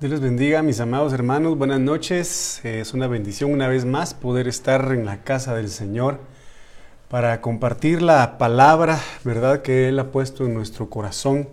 [0.00, 1.56] Dios les bendiga, mis amados hermanos.
[1.56, 2.60] Buenas noches.
[2.64, 6.18] Es una bendición una vez más poder estar en la casa del Señor
[7.08, 11.48] para compartir la palabra, ¿verdad?, que Él ha puesto en nuestro corazón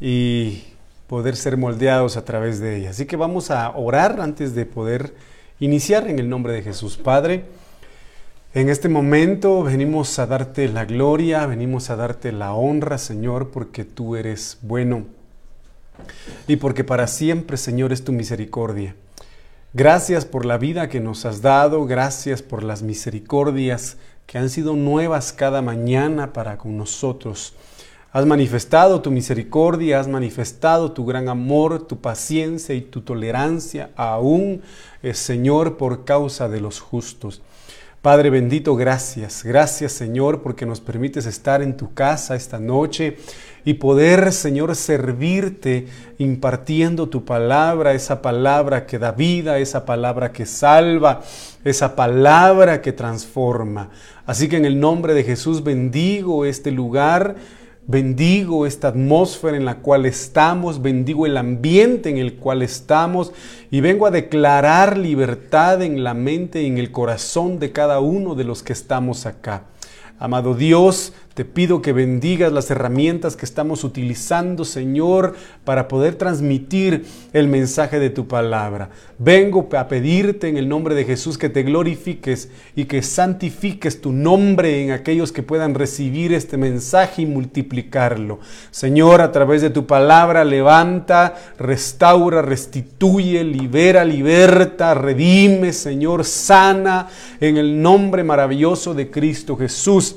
[0.00, 0.62] y
[1.08, 2.90] poder ser moldeados a través de ella.
[2.90, 5.14] Así que vamos a orar antes de poder
[5.58, 6.96] iniciar en el nombre de Jesús.
[6.96, 7.46] Padre,
[8.54, 13.84] en este momento venimos a darte la gloria, venimos a darte la honra, Señor, porque
[13.84, 15.15] tú eres bueno
[16.48, 18.94] y porque para siempre, Señor, es tu misericordia.
[19.72, 24.74] Gracias por la vida que nos has dado, gracias por las misericordias que han sido
[24.74, 27.54] nuevas cada mañana para con nosotros.
[28.12, 34.62] Has manifestado tu misericordia, has manifestado tu gran amor, tu paciencia y tu tolerancia aún,
[35.02, 37.42] eh, Señor, por causa de los justos.
[38.00, 39.42] Padre bendito, gracias.
[39.44, 43.18] Gracias Señor porque nos permites estar en tu casa esta noche
[43.66, 50.46] y poder, Señor, servirte impartiendo tu palabra, esa palabra que da vida, esa palabra que
[50.46, 51.20] salva,
[51.64, 53.90] esa palabra que transforma.
[54.24, 57.36] Así que en el nombre de Jesús bendigo este lugar
[57.88, 63.32] Bendigo esta atmósfera en la cual estamos, bendigo el ambiente en el cual estamos
[63.70, 68.34] y vengo a declarar libertad en la mente y en el corazón de cada uno
[68.34, 69.66] de los que estamos acá.
[70.18, 75.34] Amado Dios, te pido que bendigas las herramientas que estamos utilizando, Señor,
[75.64, 78.88] para poder transmitir el mensaje de tu palabra.
[79.18, 84.12] Vengo a pedirte en el nombre de Jesús que te glorifiques y que santifiques tu
[84.12, 88.38] nombre en aquellos que puedan recibir este mensaje y multiplicarlo.
[88.70, 97.08] Señor, a través de tu palabra, levanta, restaura, restituye, libera, liberta, redime, Señor, sana
[97.40, 100.16] en el nombre maravilloso de Cristo Jesús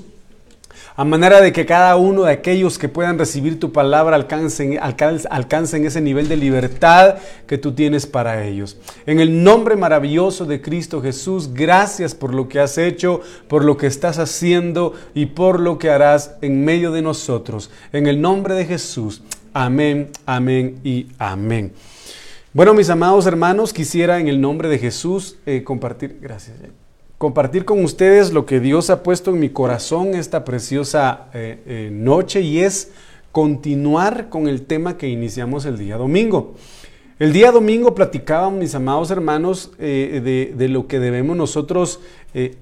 [0.95, 6.01] a manera de que cada uno de aquellos que puedan recibir tu palabra alcancen, ese
[6.01, 7.15] nivel de libertad
[7.47, 8.77] que tú tienes para ellos.
[9.05, 13.77] En el nombre maravilloso de Cristo Jesús, gracias por lo que has hecho, por lo
[13.77, 17.69] que estás haciendo y por lo que harás en medio de nosotros.
[17.93, 19.21] En el nombre de Jesús.
[19.53, 21.73] Amén, amén y amén.
[22.51, 26.17] Bueno, mis amados hermanos, quisiera en el nombre de Jesús eh, compartir.
[26.21, 26.57] Gracias
[27.19, 31.89] compartir con ustedes lo que Dios ha puesto en mi corazón esta preciosa eh, eh,
[31.91, 32.91] noche y es
[33.33, 36.55] continuar con el tema que iniciamos el día domingo.
[37.19, 41.99] El día domingo platicábamos, mis amados hermanos, eh, de, lo que debemos nosotros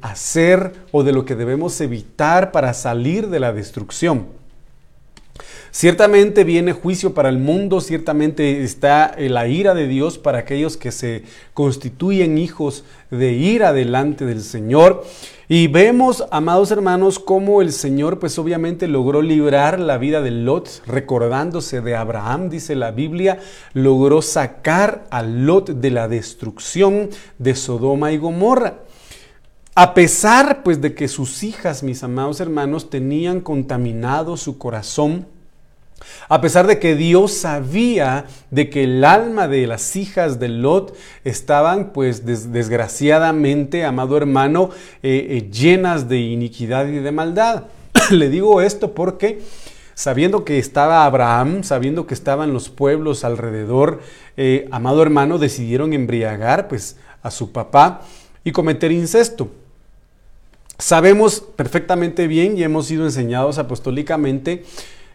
[0.02, 4.26] hacer o de lo que debemos evitar para salir de la destrucción.
[5.72, 10.92] Ciertamente viene juicio para el mundo, ciertamente está la ira de Dios para aquellos que
[10.92, 11.24] se
[11.54, 15.04] constituyen hijos de ira delante del Señor.
[15.50, 20.82] Y vemos, amados hermanos, cómo el Señor pues obviamente logró librar la vida de Lot,
[20.86, 23.40] recordándose de Abraham, dice la Biblia,
[23.74, 28.80] logró sacar a Lot de la destrucción de Sodoma y Gomorra.
[29.74, 35.28] A pesar pues de que sus hijas, mis amados hermanos, tenían contaminado su corazón,
[36.30, 40.96] a pesar de que Dios sabía de que el alma de las hijas de Lot
[41.24, 44.70] estaban, pues desgraciadamente, amado hermano,
[45.04, 47.64] eh, eh, llenas de iniquidad y de maldad.
[48.12, 49.42] Le digo esto porque
[49.96, 54.02] sabiendo que estaba Abraham, sabiendo que estaban los pueblos alrededor,
[54.36, 58.02] eh, amado hermano, decidieron embriagar pues a su papá
[58.44, 59.50] y cometer incesto.
[60.78, 64.64] Sabemos perfectamente bien y hemos sido enseñados apostólicamente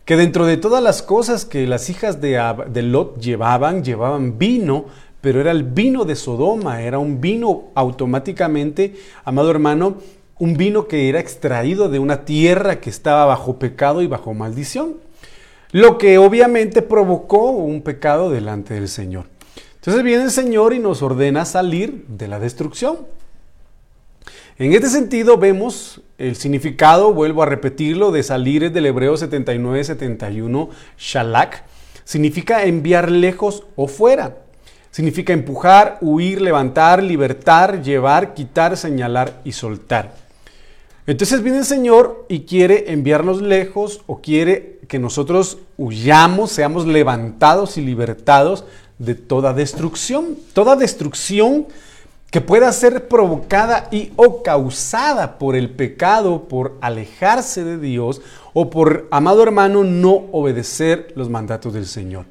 [0.05, 4.87] que dentro de todas las cosas que las hijas de, Lot llevaban, llevaban vino,
[5.21, 9.97] pero era el vino de Sodoma, era un vino automáticamente, amado hermano,
[10.39, 14.97] un vino que era extraído de una tierra que estaba bajo pecado y bajo maldición,
[15.71, 19.27] lo que obviamente provocó un pecado delante del Señor.
[19.77, 22.99] Entonces viene el Señor y nos ordena salir de la destrucción.
[24.59, 30.69] En este sentido vemos el significado, vuelvo a repetirlo, de salir del hebreo 79-71,
[30.99, 31.65] shalak,
[32.05, 34.37] significa enviar lejos o fuera.
[34.91, 40.15] Significa empujar, huir, levantar, libertar, llevar, quitar, señalar y soltar.
[41.07, 47.79] Entonces viene el Señor y quiere enviarnos lejos o quiere que nosotros huyamos, seamos levantados
[47.79, 48.67] y libertados
[48.99, 50.37] de toda destrucción.
[50.53, 51.67] Toda destrucción
[52.33, 58.23] que pueda ser provocada y o causada por el pecado, por alejarse de Dios
[58.55, 62.25] o por, amado hermano, no obedecer los mandatos del Señor.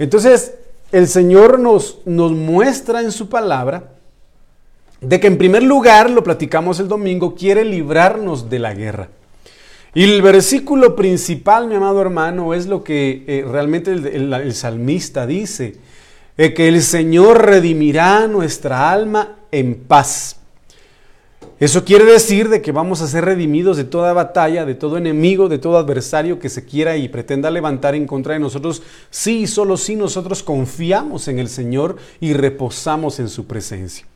[0.00, 0.54] Entonces,
[0.90, 3.92] el Señor nos, nos muestra en su palabra
[5.00, 9.08] de que en primer lugar, lo platicamos el domingo, quiere librarnos de la guerra.
[9.94, 15.76] Y el versículo principal, mi amado hermano, es lo que eh, realmente el salmista dice.
[16.36, 20.36] Que el Señor redimirá nuestra alma en paz.
[21.60, 25.48] Eso quiere decir de que vamos a ser redimidos de toda batalla, de todo enemigo,
[25.48, 29.46] de todo adversario que se quiera y pretenda levantar en contra de nosotros, sí y
[29.46, 34.06] solo si nosotros confiamos en el Señor y reposamos en su presencia.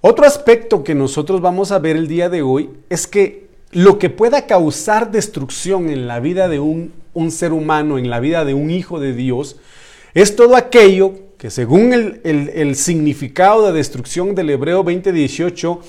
[0.00, 4.10] Otro aspecto que nosotros vamos a ver el día de hoy es que lo que
[4.10, 6.92] pueda causar destrucción en la vida de un,
[7.30, 9.56] ser humano, en la vida de un hijo de Dios,
[10.14, 15.80] es todo aquello que según el, el significado de destrucción del Hebreo 2018,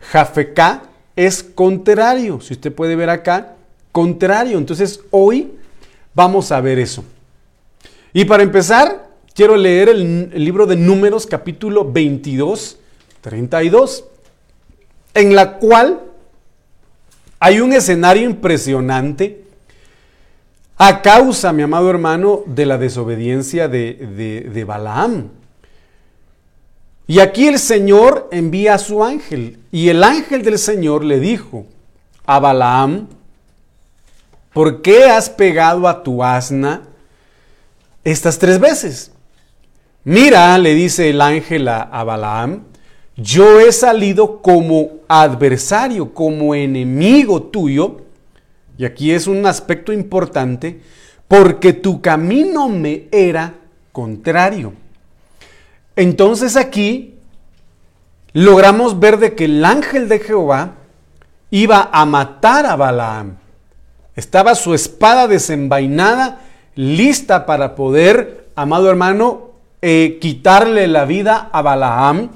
[0.00, 0.84] Jafeká
[1.16, 2.40] es contrario.
[2.40, 3.56] Si usted puede ver acá,
[3.92, 4.58] contrario.
[4.58, 5.52] Entonces hoy
[6.14, 7.04] vamos a ver eso.
[8.12, 12.78] Y para empezar, quiero leer el, libro de Números capítulo 22,
[13.20, 14.04] 32,
[15.14, 16.00] en la cual
[17.38, 19.41] hay un escenario impresionante
[20.84, 25.28] a causa, mi amado hermano, de la desobediencia de, de, Balaam.
[27.06, 29.60] Y aquí el Señor envía a su ángel.
[29.70, 31.66] Y el ángel del Señor le dijo
[32.26, 33.06] a Balaam,
[34.52, 36.82] ¿por qué has pegado a tu asna
[38.02, 39.12] estas tres veces?
[40.02, 42.64] Mira, le dice el ángel a, a Balaam,
[43.16, 47.98] yo he salido como adversario, como enemigo tuyo,
[48.82, 50.80] y aquí es un aspecto importante,
[51.28, 53.54] porque tu camino me era
[53.92, 54.72] contrario.
[55.94, 57.14] Entonces aquí
[58.32, 60.72] logramos ver de que el ángel de Jehová
[61.52, 63.36] iba a matar a Balaam.
[64.16, 66.40] Estaba su espada desenvainada,
[66.74, 72.30] lista para poder, amado hermano, eh, quitarle la vida a Balaam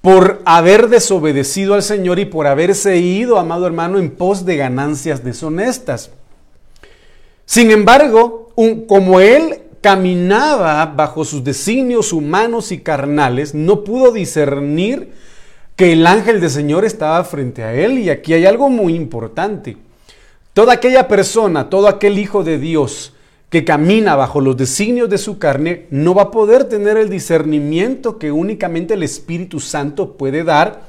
[0.00, 5.22] por haber desobedecido al Señor y por haberse ido, amado hermano, en pos de ganancias
[5.22, 6.10] deshonestas.
[7.44, 8.52] Sin embargo,
[8.86, 15.12] como él caminaba bajo sus designios humanos y carnales, no pudo discernir
[15.76, 17.98] que el ángel del Señor estaba frente a él.
[17.98, 19.76] Y aquí hay algo muy importante.
[20.52, 23.14] Toda aquella persona, todo aquel hijo de Dios
[23.50, 28.16] que camina bajo los designios de su carne, no va a poder tener el discernimiento
[28.16, 30.88] que únicamente el Espíritu Santo puede dar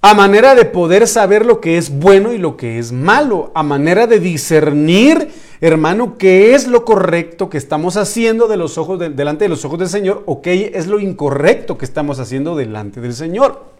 [0.00, 3.64] a manera de poder saber lo que es bueno y lo que es malo, a
[3.64, 5.28] manera de discernir,
[5.60, 9.80] hermano, qué es lo correcto que estamos haciendo de los ojos delante de los ojos
[9.80, 13.77] del Señor o qué es lo incorrecto que estamos haciendo delante del Señor.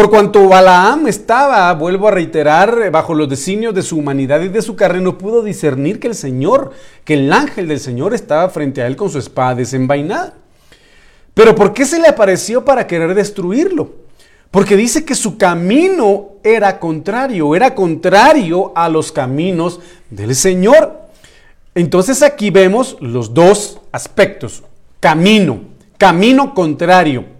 [0.00, 4.62] Por cuanto Balaam estaba, vuelvo a reiterar, bajo los designios de su humanidad y de
[4.62, 6.70] su carne, no pudo discernir que el Señor,
[7.04, 10.32] que el ángel del Señor estaba frente a él con su espada desenvainada.
[11.34, 13.90] Pero ¿por qué se le apareció para querer destruirlo?
[14.50, 20.98] Porque dice que su camino era contrario, era contrario a los caminos del Señor.
[21.74, 24.62] Entonces aquí vemos los dos aspectos.
[24.98, 25.60] Camino,
[25.98, 27.39] camino contrario.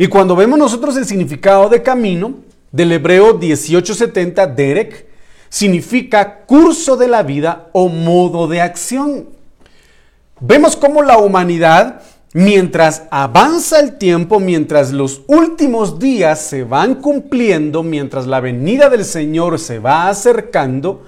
[0.00, 2.34] Y cuando vemos nosotros el significado de camino,
[2.70, 5.06] del hebreo 1870, Derek,
[5.48, 9.26] significa curso de la vida o modo de acción.
[10.38, 12.02] Vemos cómo la humanidad
[12.32, 19.04] mientras avanza el tiempo, mientras los últimos días se van cumpliendo, mientras la venida del
[19.04, 21.02] Señor se va acercando,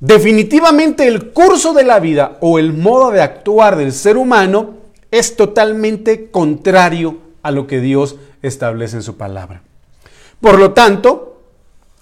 [0.00, 4.76] definitivamente el curso de la vida o el modo de actuar del ser humano
[5.10, 9.62] es totalmente contrario a lo que Dios establece en su palabra.
[10.40, 11.40] Por lo tanto,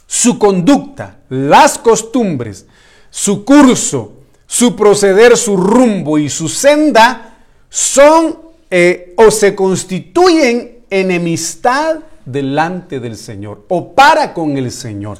[0.06, 2.66] su conducta, las costumbres,
[3.10, 4.12] su curso,
[4.46, 8.38] su proceder, su rumbo y su senda son
[8.70, 15.18] eh, o se constituyen enemistad delante del Señor o para con el Señor.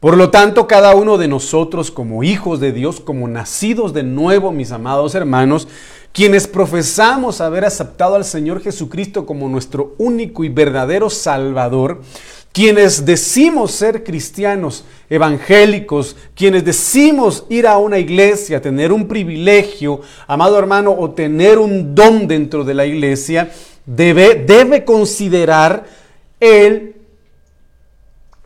[0.00, 4.52] Por lo tanto, cada uno de nosotros como hijos de Dios, como nacidos de nuevo,
[4.52, 5.68] mis amados hermanos,
[6.16, 12.00] quienes profesamos haber aceptado al Señor Jesucristo como nuestro único y verdadero Salvador,
[12.52, 20.58] quienes decimos ser cristianos evangélicos, quienes decimos ir a una iglesia, tener un privilegio, amado
[20.58, 23.50] hermano, o tener un don dentro de la iglesia,
[23.84, 25.84] debe, debe considerar
[26.40, 26.96] el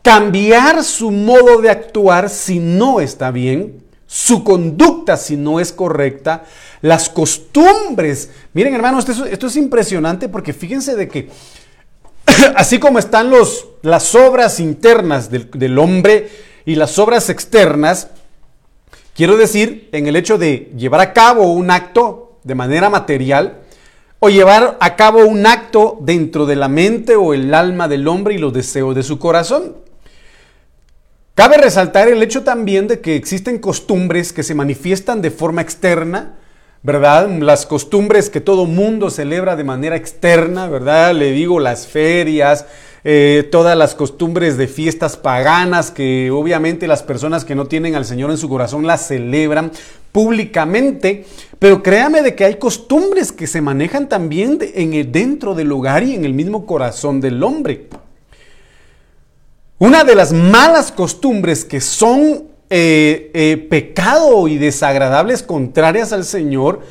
[0.01, 6.43] cambiar su modo de actuar si no está bien, su conducta si no es correcta,
[6.81, 8.29] las costumbres.
[8.51, 11.29] Miren hermanos, esto, es impresionante porque fíjense de que
[12.57, 13.31] así como están
[13.81, 16.29] las obras internas del, hombre
[16.65, 18.09] y las obras externas,
[19.15, 23.59] quiero decir, en el hecho de llevar a cabo un acto de manera material,
[24.19, 28.35] o llevar a cabo un acto dentro de la mente o el alma del hombre
[28.35, 29.77] y los deseos de su corazón.
[31.41, 36.35] Cabe resaltar el hecho también de que existen costumbres que se manifiestan de forma externa,
[36.83, 37.27] ¿verdad?
[37.39, 41.15] Las costumbres que todo mundo celebra de manera externa, ¿verdad?
[41.15, 42.67] Le digo las ferias,
[43.03, 48.05] eh, todas las costumbres de fiestas paganas que obviamente las personas que no tienen al
[48.05, 49.71] Señor en su corazón las celebran
[50.11, 51.25] públicamente,
[51.57, 56.03] pero créame de que hay costumbres que se manejan también en el, dentro del hogar
[56.03, 57.87] y en el mismo corazón del hombre.
[59.81, 66.81] Una de las malas costumbres que son eh, eh, pecado y desagradables contrarias al Señor,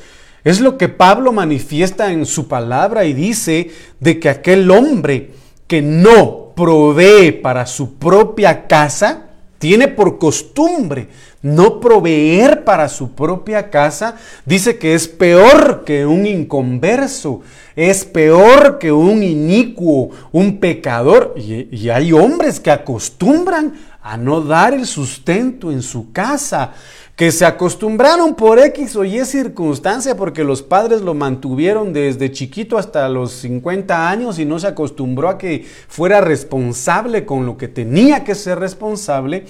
[0.42, 3.70] es lo que Pablo manifiesta en su palabra y dice
[4.00, 5.30] de que aquel hombre
[5.68, 9.28] que no provee para su propia casa,
[9.60, 11.08] tiene por costumbre
[11.42, 17.42] no proveer para su propia casa, dice que es peor que un inconverso,
[17.76, 21.34] es peor que un inicuo, un pecador.
[21.36, 26.72] Y, hay hombres que acostumbran a no dar el sustento en su casa,
[27.20, 32.78] que se acostumbraron por X o Y circunstancia porque los padres lo mantuvieron desde chiquito
[32.78, 37.68] hasta los 50 años y no se acostumbró a que fuera responsable con lo que
[37.68, 39.44] tenía que ser responsable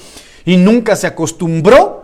[0.44, 2.02] y nunca se acostumbró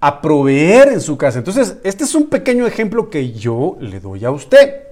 [0.00, 1.40] a proveer en su casa.
[1.40, 4.91] Entonces, este es un pequeño ejemplo que yo le doy a usted.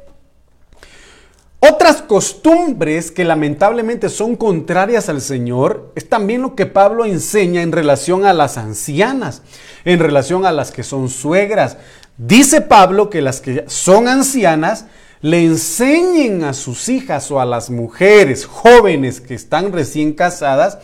[1.63, 7.71] Otras costumbres que lamentablemente son contrarias al Señor es también lo que Pablo enseña en
[7.71, 9.43] relación a las ancianas,
[9.85, 11.77] en relación a las que son suegras.
[12.17, 14.87] Dice Pablo que las que son ancianas
[15.21, 20.79] le enseñen a sus hijas o a las mujeres jóvenes que están recién casadas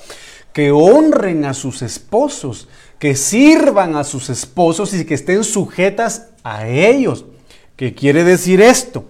[0.53, 2.69] que honren a sus esposos,
[2.99, 7.25] que sirvan a sus esposos y que estén sujetas a ellos.
[7.77, 9.05] ¿Qué quiere decir esto?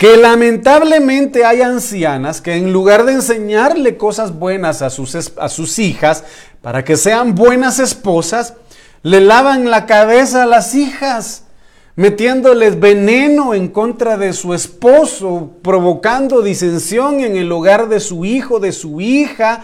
[0.00, 5.78] Que lamentablemente hay ancianas que en lugar de enseñarle cosas buenas a sus, a sus
[5.78, 6.24] hijas
[6.62, 8.54] para que sean buenas esposas,
[9.02, 11.44] le lavan la cabeza a las hijas,
[11.96, 18.58] metiéndoles veneno en contra de su esposo, provocando disensión en el hogar de su hijo,
[18.58, 19.62] de su hija,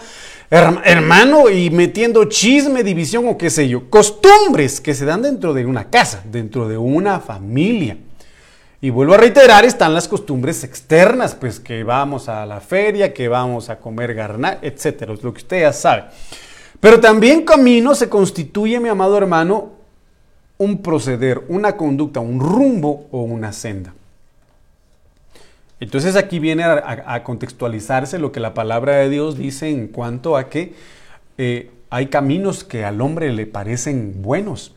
[0.51, 5.65] hermano, y metiendo chisme, división o qué sé yo, costumbres que se dan dentro de
[5.65, 7.97] una casa, dentro de una familia.
[8.79, 13.27] Y vuelvo a reiterar, están las costumbres externas, pues que vamos a la feria, que
[13.27, 16.05] vamos a comer garnal, etcétera, es lo que usted ya sabe.
[16.79, 19.71] Pero también camino se constituye, mi amado hermano,
[20.59, 23.93] un proceder, una conducta, un rumbo o una senda.
[25.79, 30.49] Entonces aquí viene a, contextualizarse lo que la palabra de Dios dice en cuanto a
[30.49, 30.73] que
[31.37, 34.73] eh, hay caminos que al hombre le parecen buenos,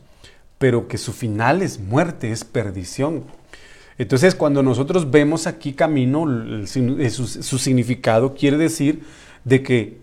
[0.59, 3.23] pero que su final es muerte, es perdición.
[4.01, 6.25] Entonces, cuando nosotros vemos aquí camino,
[6.65, 9.03] su, significado quiere decir
[9.43, 9.99] de que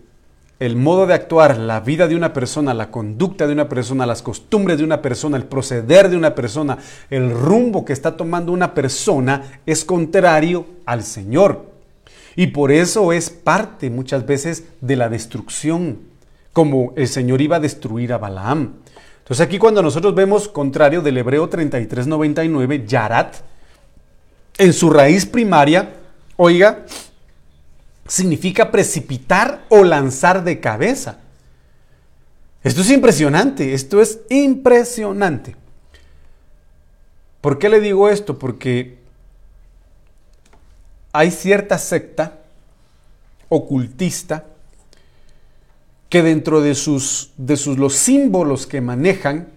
[0.57, 4.21] el modo de actuar, la vida de una persona, la conducta de una persona, las
[4.21, 6.77] costumbres de una persona, el proceder de una persona,
[7.09, 11.65] el rumbo que está tomando una persona es contrario al Señor.
[12.37, 15.99] Y por eso es parte muchas veces de la destrucción,
[16.53, 18.75] como el Señor iba a destruir a Balaam.
[19.17, 23.48] Entonces aquí cuando nosotros vemos contrario del Hebreo 3399, Yarat,
[24.59, 25.95] en su raíz primaria,
[26.35, 26.85] oiga,
[28.05, 31.19] significa precipitar o lanzar de cabeza.
[32.61, 35.55] Esto es impresionante, esto es impresionante.
[37.39, 38.37] ¿Por qué le digo esto?
[38.37, 38.99] Porque
[41.13, 42.39] hay cierta secta
[43.47, 44.45] ocultista
[46.09, 49.47] que dentro de sus, de sus los símbolos que manejan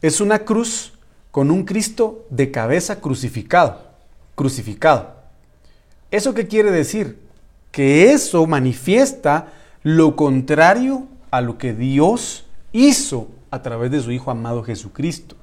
[0.00, 0.94] es una cruz
[1.30, 3.91] con un Cristo de cabeza crucificado
[4.34, 5.14] crucificado.
[6.10, 7.18] ¿Eso qué quiere decir?
[7.70, 14.30] Que eso manifiesta lo contrario a lo que Dios hizo a través de su Hijo
[14.30, 15.36] amado Jesucristo.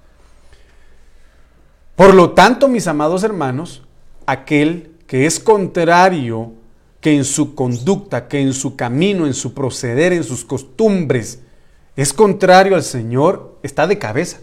[1.96, 3.84] Por lo tanto, mis amados hermanos,
[4.26, 6.54] aquel que es contrario,
[7.02, 11.40] que en su conducta, que en su camino, en su proceder, en sus costumbres,
[11.96, 14.40] es contrario al Señor, está de cabeza.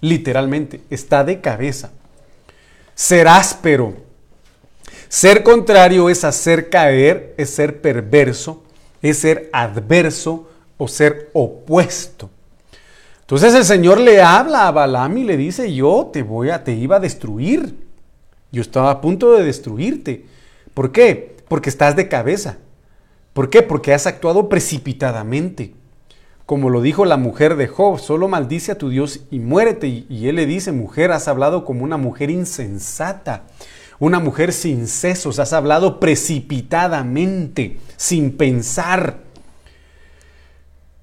[0.00, 1.92] Literalmente, está de cabeza
[2.98, 3.94] ser áspero.
[5.08, 8.64] Ser contrario es hacer caer, es ser perverso,
[9.00, 12.28] es ser adverso o ser opuesto.
[13.20, 16.74] Entonces el Señor le habla a Balaam y le dice, yo te voy a, te
[16.74, 17.76] iba a destruir.
[18.50, 20.26] Yo estaba a punto de destruirte.
[20.74, 21.36] ¿Por qué?
[21.46, 22.58] Porque estás de cabeza.
[23.32, 23.62] ¿Por qué?
[23.62, 25.72] Porque has actuado precipitadamente
[26.48, 30.06] como lo dijo la mujer de Job, solo maldice a tu Dios y muérete.
[30.08, 33.42] Y, él le dice, mujer, has hablado como una mujer insensata,
[33.98, 39.18] una mujer sin sesos, has hablado precipitadamente, sin pensar.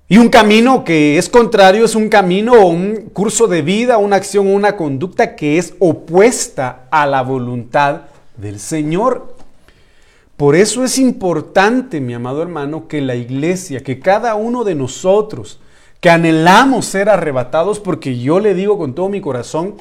[0.08, 4.16] Y un camino que es contrario es un camino o un curso de vida, una
[4.16, 9.35] acción, una conducta que es opuesta a la voluntad del Señor.
[10.38, 15.62] Por eso es importante, mi amado hermano, que la iglesia, que cada uno de nosotros,
[16.02, 19.76] que anhelamos ser arrebatados, porque yo le digo con todo mi corazón,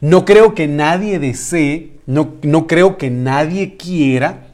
[0.00, 4.48] no creo que nadie desee, no, no creo que nadie quiera,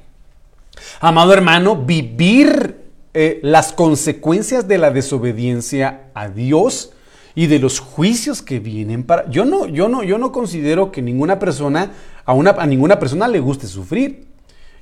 [1.00, 2.76] amado hermano, vivir
[3.14, 6.92] eh, las consecuencias de la desobediencia a Dios
[7.34, 9.28] y de los juicios que vienen para.
[9.30, 11.92] Yo no, yo no, yo no considero que ninguna persona,
[12.26, 14.35] a, una, a ninguna persona le guste sufrir.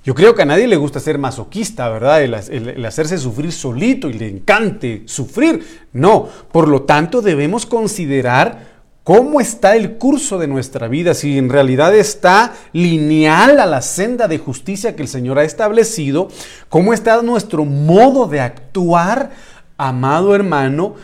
[0.04, 2.22] Yo creo que a nadie le gusta ser masoquista, ¿verdad?
[2.22, 5.86] el, hacerse sufrir solito y le encante sufrir.
[5.94, 11.48] No, por lo tanto debemos considerar cómo está el curso de nuestra vida, si en
[11.48, 16.28] realidad está lineal a la senda de justicia que el Señor ha establecido,
[16.68, 19.30] cómo está nuestro modo de actuar,
[19.78, 20.96] amado hermano,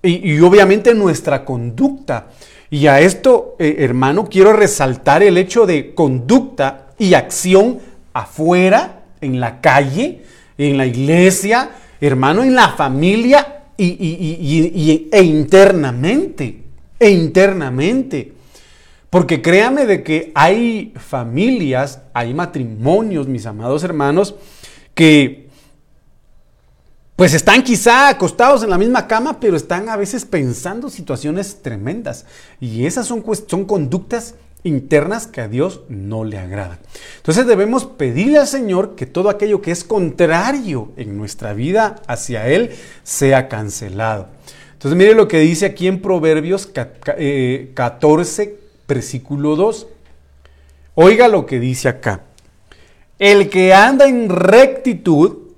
[0.00, 2.28] y, obviamente nuestra conducta.
[2.70, 7.80] Y a esto, eh, hermano, quiero resaltar el hecho de conducta y acción
[8.20, 10.22] afuera, en la calle,
[10.56, 11.70] en la iglesia,
[12.00, 16.62] hermano, en la familia y, e internamente,
[16.98, 18.32] e internamente.
[19.10, 24.34] Porque créame de que hay familias, hay matrimonios, mis amados hermanos,
[24.94, 25.48] que
[27.16, 32.26] pues están quizá acostados en la misma cama, pero están a veces pensando situaciones tremendas.
[32.60, 34.34] Y esas son, son conductas
[34.64, 36.78] internas que a Dios no le agradan.
[37.16, 42.48] Entonces debemos pedirle al Señor que todo aquello que es contrario en nuestra vida hacia
[42.48, 42.70] Él
[43.02, 44.28] sea cancelado.
[44.72, 47.14] Entonces mire lo que dice aquí en Proverbios 14,
[48.42, 49.86] eh, versículo 2.
[50.94, 52.22] Oiga lo que dice acá.
[53.18, 55.48] El que anda en rectitud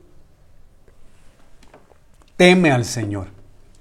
[2.36, 3.28] teme al Señor.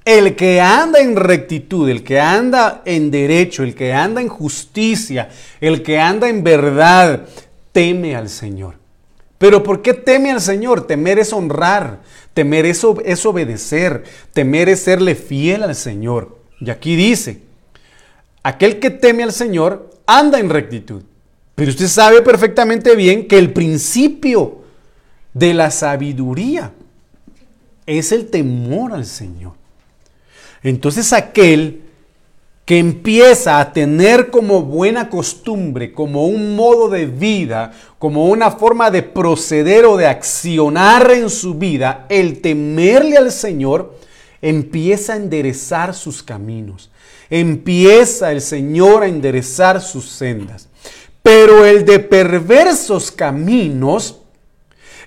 [0.09, 5.29] El que anda en rectitud, el que anda en derecho, el que anda en justicia,
[5.61, 7.27] el que anda en verdad,
[7.71, 8.73] teme al Señor.
[9.37, 10.87] Pero ¿por qué teme al Señor?
[10.87, 11.99] Temer es honrar,
[12.33, 16.39] temer es, es obedecer, temer es serle fiel al Señor.
[16.59, 17.43] Y aquí dice,
[18.41, 21.03] aquel que teme al Señor anda en rectitud.
[21.53, 24.63] Pero usted sabe perfectamente bien que el principio
[25.35, 26.71] de la sabiduría
[27.85, 29.58] es el temor al Señor.
[30.63, 31.81] Entonces aquel
[32.69, 38.91] que empieza a tener como buena costumbre, como un modo de vida, como una forma
[38.91, 43.97] de proceder o de accionar en su vida, el temerle al Señor,
[44.39, 46.91] empieza a enderezar sus caminos.
[47.31, 50.67] Empieza el Señor a enderezar sus sendas.
[51.23, 54.18] Pero el de perversos caminos,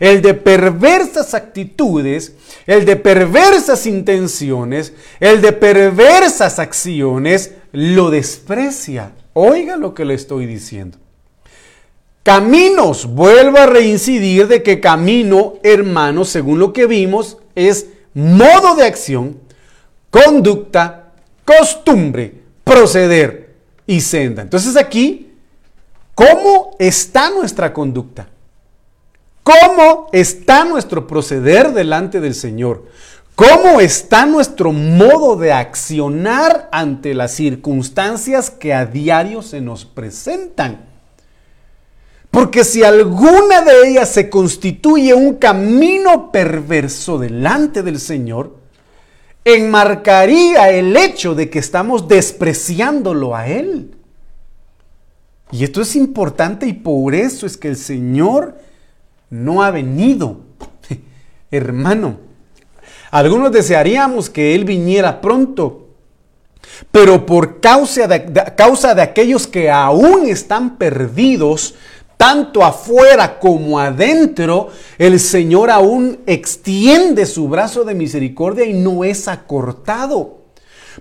[0.02, 2.34] el de perversas actitudes,
[2.66, 9.12] el de perversas intenciones, el de perversas acciones, lo desprecia.
[9.32, 10.98] Oiga lo que le estoy diciendo.
[12.24, 18.86] Caminos, vuelvo a reincidir de que camino, hermano, según lo que vimos, es modo de
[18.86, 19.38] acción,
[20.10, 21.12] conducta,
[21.44, 23.54] costumbre, proceder
[23.86, 24.42] y senda.
[24.42, 25.30] Entonces aquí,
[26.16, 28.26] ¿cómo está nuestra conducta?
[29.42, 32.86] ¿Cómo está nuestro proceder delante del Señor?
[33.34, 40.86] ¿Cómo está nuestro modo de accionar ante las circunstancias que a diario se nos presentan?
[42.30, 48.56] Porque si alguna de ellas se constituye un camino perverso delante del Señor,
[49.44, 53.94] enmarcaría el hecho de que estamos despreciándolo a Él.
[55.50, 58.56] Y esto es importante y por eso es que el Señor
[59.32, 60.40] no ha venido.
[61.50, 62.18] Hermano,
[63.10, 65.88] algunos desearíamos que Él viniera pronto,
[66.90, 71.74] pero por causa de, causa de aquellos que aún están perdidos,
[72.18, 74.68] tanto afuera como adentro,
[74.98, 80.42] el Señor aún extiende su brazo de misericordia y no es acortado.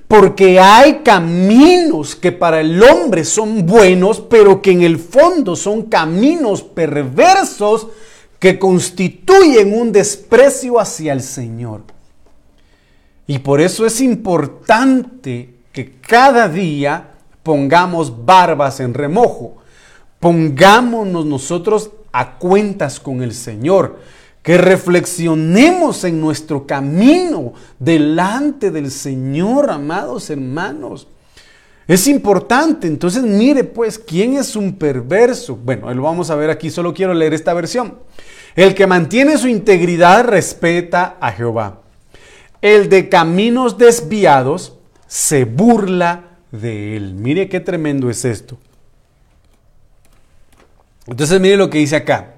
[0.07, 5.83] Porque hay caminos que para el hombre son buenos, pero que en el fondo son
[5.83, 7.87] caminos perversos
[8.41, 11.83] que constituyen un desprecio hacia el Señor.
[13.27, 17.11] Y por eso es importante que cada día
[17.43, 19.57] pongamos barbas en remojo,
[20.19, 23.99] pongámonos nosotros a cuentas con el Señor,
[24.41, 31.07] que reflexionemos en nuestro camino delante del Señor, amados hermanos.
[31.91, 35.57] Es importante, entonces mire pues, ¿quién es un perverso?
[35.57, 37.97] Bueno, lo vamos a ver aquí, solo quiero leer esta versión.
[38.55, 41.81] El que mantiene su integridad respeta a Jehová.
[42.61, 47.13] el de caminos desviados se burla de él.
[47.13, 48.57] Mire qué tremendo es esto.
[51.07, 52.35] Entonces mire lo que dice acá.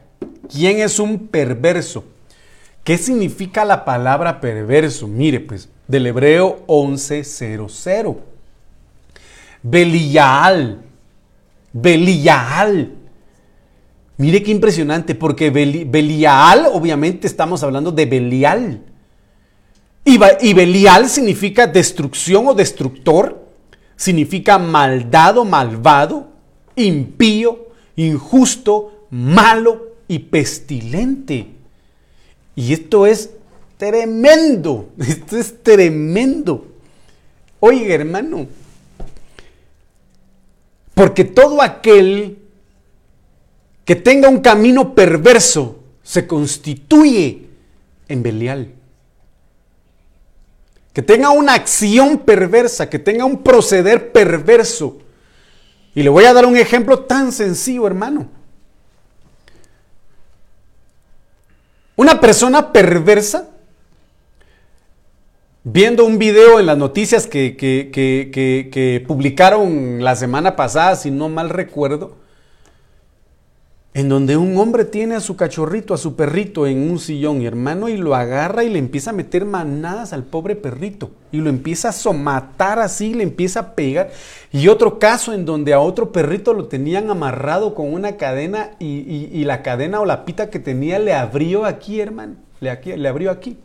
[0.51, 2.05] ¿Quién es un perverso?
[2.83, 5.07] ¿Qué significa la palabra perverso?
[5.07, 8.32] Mire pues, del hebreo 1100.
[9.63, 10.83] Belial.
[11.71, 12.91] Belial.
[14.17, 18.81] Mire qué impresionante, porque Belial, obviamente estamos hablando de Belial.
[20.05, 23.47] Y, Belial significa destrucción o destructor,
[23.95, 26.27] significa maldad o malvado,
[26.75, 31.47] impío, injusto, malo y pestilente.
[32.55, 33.31] Y esto es
[33.77, 36.67] tremendo, esto es tremendo.
[37.59, 38.47] Oiga, hermano,
[40.93, 42.39] porque todo aquel
[43.85, 47.49] que tenga un camino perverso se constituye
[48.07, 48.73] en Belial.
[50.93, 54.99] Que tenga una acción perversa, que tenga un proceder perverso.
[55.95, 58.27] Y le voy a dar un ejemplo tan sencillo, hermano.
[61.95, 63.49] Una persona perversa,
[65.63, 71.49] viendo un video en las noticias que, que, publicaron la semana pasada, si no mal
[71.49, 72.21] recuerdo,
[73.95, 77.89] en donde un hombre tiene a su cachorrito, a su perrito en un sillón, hermano,
[77.89, 81.89] y lo agarra y le empieza a meter manadas al pobre perrito, y lo empieza
[81.89, 84.09] a somatar así, le empieza a pegar.
[84.51, 89.43] Y otro caso en donde a otro perrito lo tenían amarrado con una cadena y,
[89.45, 93.59] la cadena o la pita que tenía le abrió aquí, hermano, le, le abrió aquí.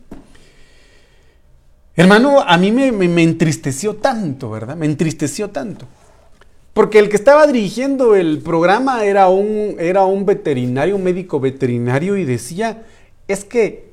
[1.99, 4.77] Hermano, a mí me entristeció tanto, ¿verdad?
[4.77, 5.87] Me entristeció tanto.
[6.73, 12.17] Porque el que estaba dirigiendo el programa era un, era un veterinario, un médico veterinario,
[12.17, 12.85] y decía,
[13.27, 13.91] es que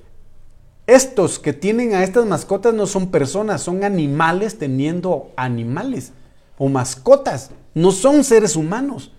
[0.85, 6.11] estos que tienen a estas mascotas no son personas, son animales teniendo animales
[6.59, 9.13] o mascotas, no son seres humanos.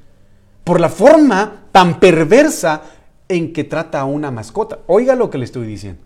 [0.63, 2.83] Por la forma tan perversa
[3.29, 4.79] en que trata a una mascota.
[4.87, 6.01] Oiga lo que le estoy diciendo.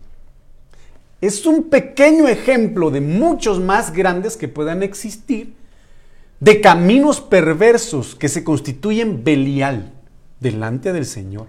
[1.21, 5.53] Es un pequeño ejemplo de muchos más grandes que puedan existir
[6.39, 9.93] de caminos perversos que se constituyen Belial
[10.39, 11.45] delante del Señor.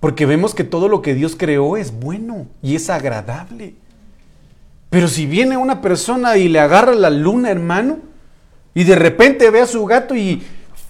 [0.00, 3.74] Porque vemos que todo lo que Dios creó es bueno y es agradable.
[4.90, 7.98] Pero si viene una persona y le agarra la luna, hermano,
[8.74, 10.42] y de repente ve a su gato y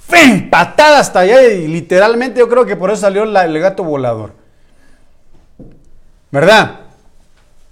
[0.06, 0.48] ¡fem!
[0.48, 4.32] patada hasta allá, y literalmente yo creo que por eso salió el gato volador.
[6.30, 6.87] ¿Verdad?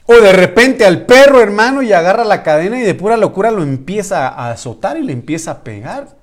[0.07, 3.63] O de repente al perro, hermano, y agarra la cadena y de pura locura lo
[3.63, 6.17] empieza a azotar y le empieza a pegar.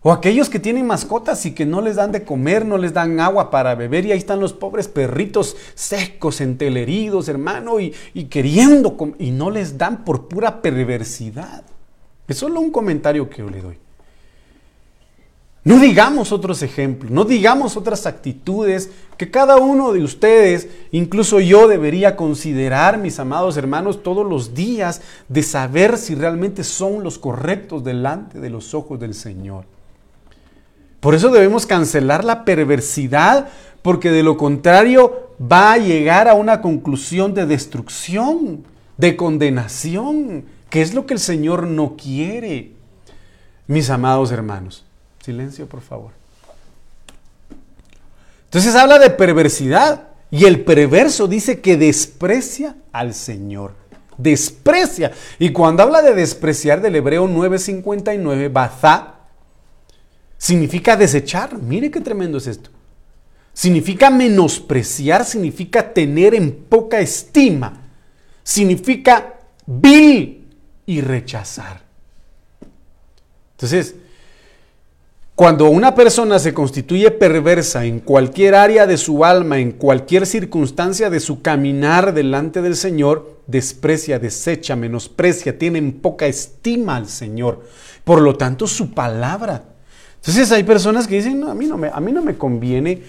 [0.00, 3.18] O aquellos que tienen mascotas y que no les dan de comer, no les dan
[3.18, 7.90] agua para beber y ahí están los pobres perritos secos, enteleridos, hermano, y,
[8.30, 11.64] queriendo y no les dan por pura perversidad.
[12.28, 13.78] Es solo un comentario que yo le doy.
[15.68, 21.68] No digamos otros ejemplos, no digamos otras actitudes que cada uno de ustedes, incluso yo,
[21.68, 27.84] debería considerar, mis amados hermanos, todos los días de saber si realmente son los correctos
[27.84, 29.66] delante de los ojos del Señor.
[31.00, 33.50] Por eso debemos cancelar la perversidad,
[33.82, 38.64] porque de lo contrario va a llegar a una conclusión de destrucción,
[38.96, 42.72] de condenación, que es lo que el Señor no quiere.
[43.66, 44.87] Mis amados hermanos,
[45.28, 46.12] Silencio, por favor.
[48.44, 50.08] Entonces habla de perversidad.
[50.30, 53.74] Y el perverso dice que desprecia al Señor.
[54.16, 55.12] Desprecia.
[55.38, 59.16] Y cuando habla de despreciar del hebreo 959, bazá,
[60.38, 61.58] significa desechar.
[61.58, 62.70] Mire qué tremendo es esto.
[63.52, 67.82] Significa menospreciar, significa tener en poca estima.
[68.42, 69.34] Significa
[69.66, 70.48] vil
[70.86, 71.82] y rechazar.
[73.52, 73.94] Entonces,
[75.38, 81.10] cuando una persona se constituye perversa en cualquier área de su alma, en cualquier circunstancia
[81.10, 87.62] de su caminar delante del Señor, desprecia, desecha, menosprecia, tiene en poca estima al Señor.
[88.02, 89.62] Por lo tanto, su palabra.
[90.16, 93.02] Entonces hay personas que dicen, no, a mí no me, a mí no me conviene,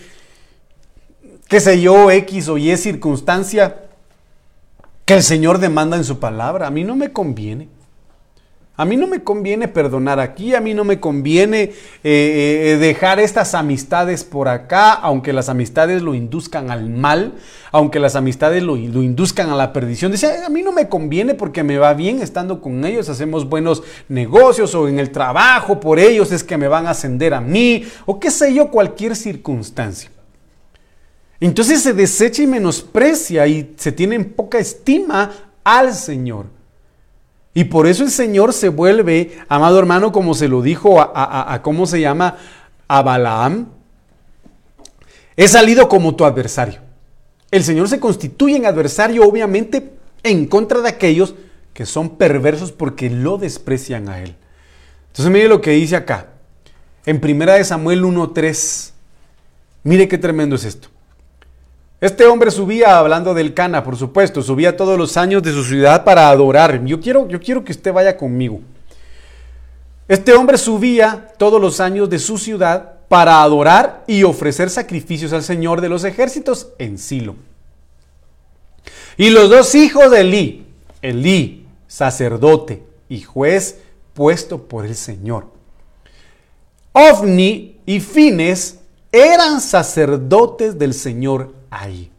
[1.47, 3.85] qué sé yo, X o Y circunstancia
[5.03, 6.67] que el Señor demanda en su palabra.
[6.67, 7.69] A mí no me conviene.
[8.79, 13.19] A mí no me conviene perdonar aquí, a mí no me conviene eh, eh, dejar
[13.19, 17.33] estas amistades por acá, aunque las amistades lo induzcan al mal,
[17.73, 20.13] aunque las amistades lo, induzcan a la perdición.
[20.13, 23.83] Dice, a mí no me conviene porque me va bien estando con ellos, hacemos buenos
[24.07, 27.83] negocios o en el trabajo, por ellos es que me van a ascender a mí,
[28.05, 30.09] o qué sé yo, cualquier circunstancia.
[31.41, 35.31] Entonces se desecha y menosprecia y se tiene en poca estima
[35.65, 36.58] al Señor.
[37.53, 41.61] Y por eso el Señor se vuelve, amado hermano, como se lo dijo a, a
[41.61, 42.37] cómo se llama,
[42.87, 43.69] a Balaam.
[45.35, 46.79] He salido como tu adversario.
[47.51, 51.33] El Señor se constituye en adversario, obviamente, en contra de aquellos
[51.73, 54.35] que son perversos porque lo desprecian a Él.
[55.07, 56.27] Entonces mire lo que dice acá.
[57.05, 58.91] En primera de Samuel 1.3.
[59.83, 60.89] Mire qué tremendo es esto.
[62.01, 66.05] Este hombre subía, hablando del Cana, por supuesto, subía todos los años de su ciudad
[66.05, 66.83] para adorar.
[66.85, 68.61] Yo quiero, yo quiero que usted vaya conmigo.
[70.07, 75.43] Este hombre subía todos los años de su ciudad para adorar y ofrecer sacrificios al
[75.43, 77.35] Señor de los ejércitos en Silo.
[79.17, 80.65] Y los dos hijos de Elí,
[81.01, 83.79] Elí, sacerdote y juez
[84.13, 85.47] puesto por el Señor.
[86.93, 88.79] Ofni y Fines
[89.11, 92.11] eran sacerdotes del Señor ahí.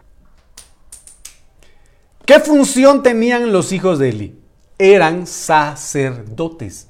[2.25, 4.39] ¿Qué función tenían los hijos de Eli?
[4.79, 6.87] Eran sacerdotes.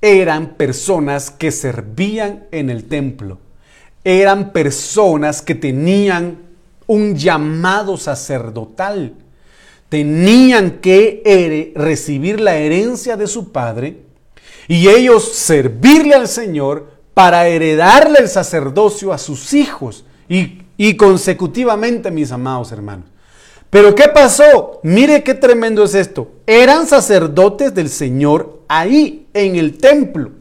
[0.00, 3.38] Eran personas que servían en el templo.
[4.02, 6.38] Eran personas que tenían
[6.88, 9.14] un llamado sacerdotal.
[9.88, 13.98] Tenían que recibir la herencia de su padre
[14.66, 20.04] y ellos servirle al Señor para heredarle el sacerdocio a sus hijos.
[20.28, 23.06] Y y consecutivamente, mis amados hermanos.
[23.70, 24.80] Pero ¿qué pasó?
[24.82, 26.32] Mire qué tremendo es esto.
[26.46, 30.32] Eran sacerdotes del Señor ahí, en el templo.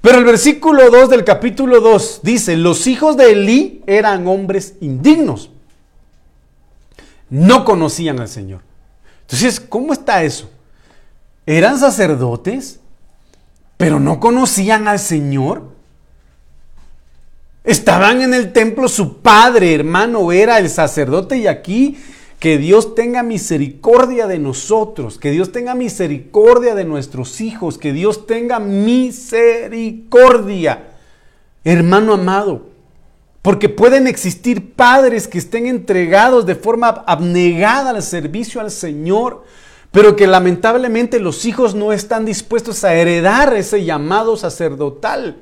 [0.00, 5.50] Pero el versículo 2 del capítulo 2 dice, los hijos de Elí eran hombres indignos.
[7.30, 8.60] No conocían al Señor.
[9.22, 10.50] Entonces, ¿cómo está eso?
[11.46, 12.80] Eran sacerdotes,
[13.76, 15.62] pero no conocían al Señor.
[17.64, 21.96] Estaban en el templo, su padre, hermano, era el sacerdote y aquí
[22.40, 28.26] que Dios tenga misericordia de nosotros, que Dios tenga misericordia de nuestros hijos, que Dios
[28.26, 30.88] tenga misericordia,
[31.62, 32.72] hermano amado.
[33.42, 39.44] Porque pueden existir padres que estén entregados de forma abnegada al servicio al Señor,
[39.92, 45.36] pero que lamentablemente los hijos no están dispuestos a heredar ese llamado sacerdotal.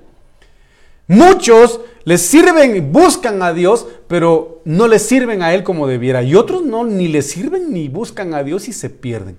[1.07, 6.23] Muchos les sirven, buscan a Dios, pero no les sirven a Él como debiera.
[6.23, 9.37] Y otros no, ni les sirven ni buscan a Dios y se pierden.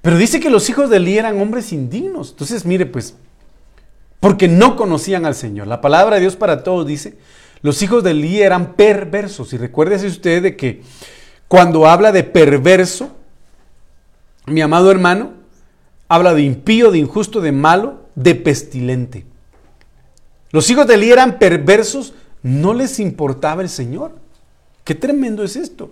[0.00, 2.30] Pero dice que los hijos de Eli eran hombres indignos.
[2.30, 3.14] Entonces, mire, pues,
[4.18, 5.66] porque no conocían al Señor.
[5.66, 7.18] La palabra de Dios para todos dice,
[7.60, 9.52] los hijos de Eli eran perversos.
[9.52, 10.82] Y recuérdese usted de que
[11.48, 13.10] cuando habla de perverso,
[14.46, 15.34] mi amado hermano,
[16.08, 19.26] habla de impío, de injusto, de malo, de pestilente.
[20.52, 24.12] Los hijos de Eli eran perversos, no les importaba el Señor.
[24.84, 25.90] Qué tremendo es esto.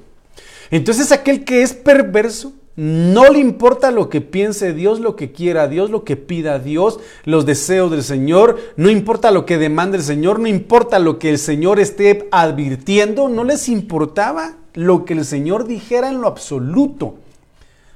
[0.71, 5.69] Entonces aquel que es perverso, no le importa lo que piense Dios, lo que quiera
[5.69, 10.05] Dios, lo que pida Dios, los deseos del Señor, no importa lo que demande el
[10.05, 15.25] Señor, no importa lo que el Señor esté advirtiendo, no les importaba lo que el
[15.25, 17.17] Señor dijera en lo absoluto,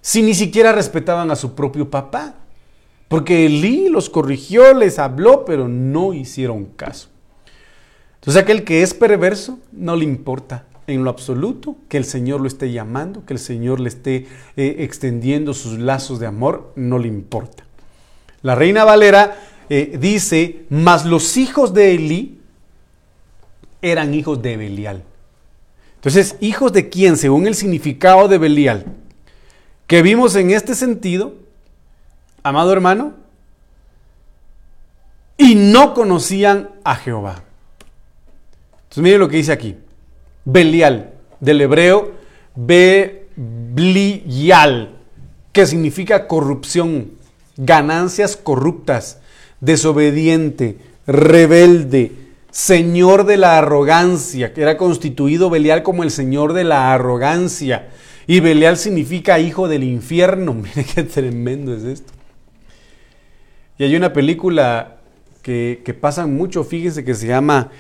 [0.00, 2.34] si ni siquiera respetaban a su propio papá.
[3.14, 7.10] Porque Elí los corrigió, les habló, pero no hicieron caso.
[8.16, 12.48] Entonces aquel que es perverso no le importa en lo absoluto que el Señor lo
[12.48, 17.06] esté llamando, que el Señor le esté eh, extendiendo sus lazos de amor, no le
[17.06, 17.62] importa.
[18.42, 22.40] La reina Valera eh, dice, mas los hijos de Elí
[23.80, 25.04] eran hijos de Belial.
[25.94, 28.86] Entonces, hijos de quién, según el significado de Belial,
[29.86, 31.43] que vimos en este sentido,
[32.44, 33.14] amado hermano,
[35.36, 37.42] y no conocían a Jehová.
[38.84, 39.76] Entonces mire lo que dice aquí.
[40.44, 42.12] Belial, del hebreo
[43.36, 44.90] Belial,
[45.52, 47.10] que significa corrupción,
[47.56, 49.18] ganancias corruptas,
[49.60, 52.12] desobediente, rebelde,
[52.50, 57.88] señor de la arrogancia, que era constituido Belial como el señor de la arrogancia.
[58.28, 60.54] Y Belial significa hijo del infierno.
[60.54, 62.13] Mire qué tremendo es esto.
[63.78, 64.96] Y hay una película
[65.42, 67.70] que, que pasan mucho, fíjense, que se llama,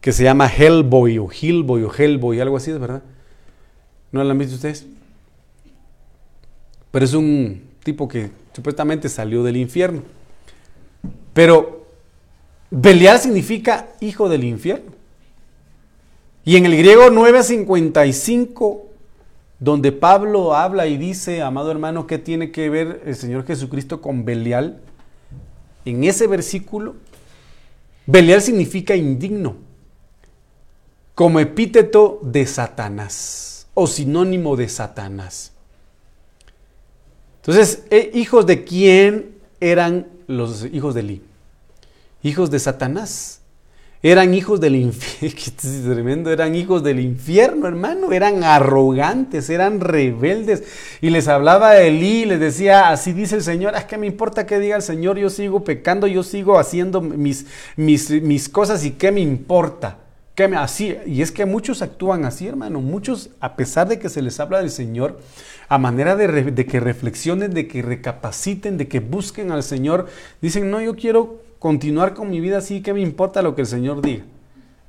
[0.00, 3.02] que se llama Hellboy o Hillboy o Hellboy, algo así, ¿es verdad?
[4.12, 4.86] ¿No la han visto ustedes?
[6.90, 10.02] Pero es un tipo que supuestamente salió del infierno.
[11.32, 11.86] Pero
[12.70, 14.92] Belial significa hijo del infierno.
[16.44, 18.86] Y en el griego 955,
[19.58, 24.24] donde Pablo habla y dice, amado hermano, ¿qué tiene que ver el Señor Jesucristo con
[24.24, 24.80] Belial?
[25.84, 26.96] En ese versículo,
[28.06, 29.56] Belial significa indigno.
[31.14, 35.52] como epíteto de Satanás o sinónimo de Satanás.
[37.36, 41.22] Entonces, eh, hijos de quién eran los hijos de Eli?
[42.22, 43.40] Hijos de Satanás.
[44.04, 45.38] Eran hijos del infierno,
[45.94, 50.62] tremendo, eran hijos del infierno, hermano, eran arrogantes, eran rebeldes.
[51.00, 54.44] Y les hablaba a Elí, les decía, así dice el Señor, es que me importa
[54.44, 58.90] que diga el Señor, yo sigo pecando, yo sigo haciendo mis, mis, mis cosas y
[58.90, 59.96] qué me importa.
[60.34, 64.10] ¿Qué me, así, y es que muchos actúan así, hermano, muchos, a pesar de que
[64.10, 65.18] se les habla del Señor,
[65.66, 70.08] a manera de, de que reflexionen, de que recapaciten, de que busquen al Señor,
[70.42, 73.66] dicen, no, yo quiero continuar con mi vida así, que me importa lo que el
[73.66, 74.24] Señor diga?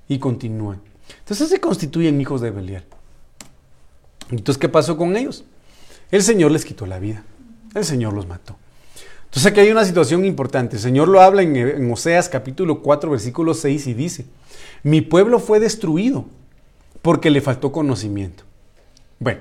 [0.09, 0.81] Y continúen.
[1.19, 2.83] Entonces se constituyen hijos de Belial.
[4.29, 5.45] Entonces, ¿qué pasó con ellos?
[6.11, 7.23] El Señor les quitó la vida.
[7.73, 8.57] El Señor los mató.
[9.23, 10.75] Entonces aquí hay una situación importante.
[10.75, 14.25] El Señor lo habla en, en Oseas capítulo 4, versículo 6 y dice,
[14.83, 16.25] mi pueblo fue destruido
[17.01, 18.43] porque le faltó conocimiento.
[19.19, 19.39] Bueno,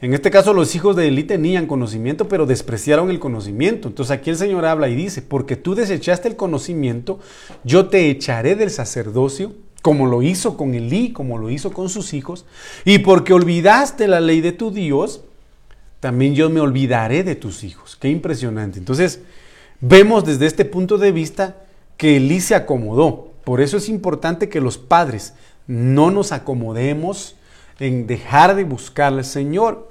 [0.00, 3.88] en este caso los hijos de Eli tenían conocimiento, pero despreciaron el conocimiento.
[3.88, 7.20] Entonces aquí el Señor habla y dice, porque tú desechaste el conocimiento,
[7.64, 12.14] yo te echaré del sacerdocio, como lo hizo con Elí, como lo hizo con sus
[12.14, 12.46] hijos,
[12.84, 15.22] y porque olvidaste la ley de tu Dios,
[16.00, 17.96] también yo me olvidaré de tus hijos.
[17.96, 18.78] Qué impresionante.
[18.78, 19.20] Entonces,
[19.80, 21.56] vemos desde este punto de vista
[21.98, 23.32] que Elí se acomodó.
[23.44, 25.34] Por eso es importante que los padres
[25.66, 27.36] no nos acomodemos
[27.78, 29.89] en dejar de buscar al Señor.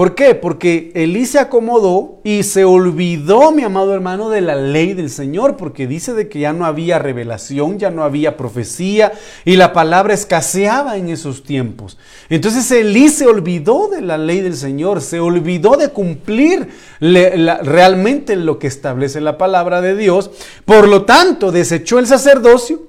[0.00, 0.34] ¿Por qué?
[0.34, 5.58] Porque Elí se acomodó y se olvidó, mi amado hermano, de la ley del Señor,
[5.58, 9.12] porque dice de que ya no había revelación, ya no había profecía
[9.44, 11.98] y la palabra escaseaba en esos tiempos.
[12.30, 18.58] Entonces Elí se olvidó de la ley del Señor, se olvidó de cumplir realmente lo
[18.58, 20.30] que establece la palabra de Dios,
[20.64, 22.80] por lo tanto desechó el sacerdocio.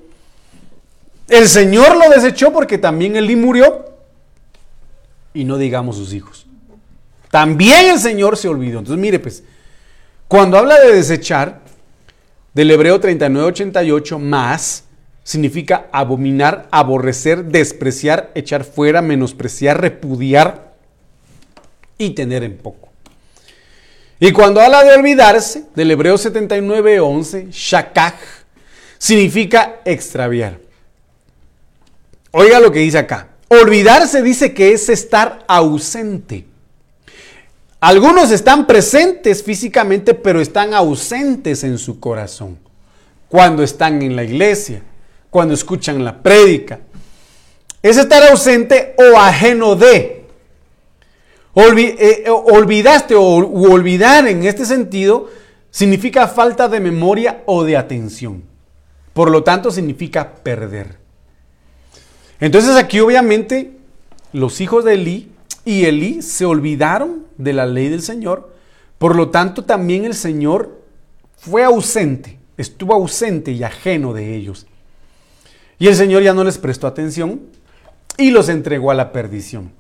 [1.27, 3.83] El Señor lo desechó porque también Elí murió
[5.33, 6.47] y no digamos sus hijos.
[7.31, 8.79] También el Señor se olvidó.
[8.79, 9.43] Entonces, mire, pues,
[10.27, 11.61] cuando habla de desechar,
[12.53, 14.83] del hebreo 3988, más,
[15.23, 20.73] significa abominar, aborrecer, despreciar, echar fuera, menospreciar, repudiar
[21.97, 22.89] y tener en poco.
[24.19, 28.19] Y cuando habla de olvidarse, del hebreo 7911, shakach,
[28.97, 30.59] significa extraviar.
[32.31, 33.29] Oiga lo que dice acá.
[33.47, 36.50] Olvidarse dice que es estar ausente.
[37.81, 42.59] Algunos están presentes físicamente, pero están ausentes en su corazón.
[43.27, 44.83] Cuando están en la iglesia,
[45.31, 46.79] cuando escuchan la prédica.
[47.81, 50.27] Es estar ausente o ajeno de.
[51.55, 55.29] Eh, olvidaste o olvidar en este sentido
[55.71, 58.43] significa falta de memoria o de atención.
[59.13, 60.97] Por lo tanto, significa perder.
[62.39, 63.71] Entonces aquí obviamente
[64.33, 65.31] los hijos de Elí
[65.65, 68.53] y Elí se olvidaron de la ley del Señor,
[68.97, 70.81] por lo tanto también el Señor
[71.37, 74.67] fue ausente, estuvo ausente y ajeno de ellos.
[75.79, 77.41] Y el Señor ya no les prestó atención
[78.17, 79.71] y los entregó a la perdición.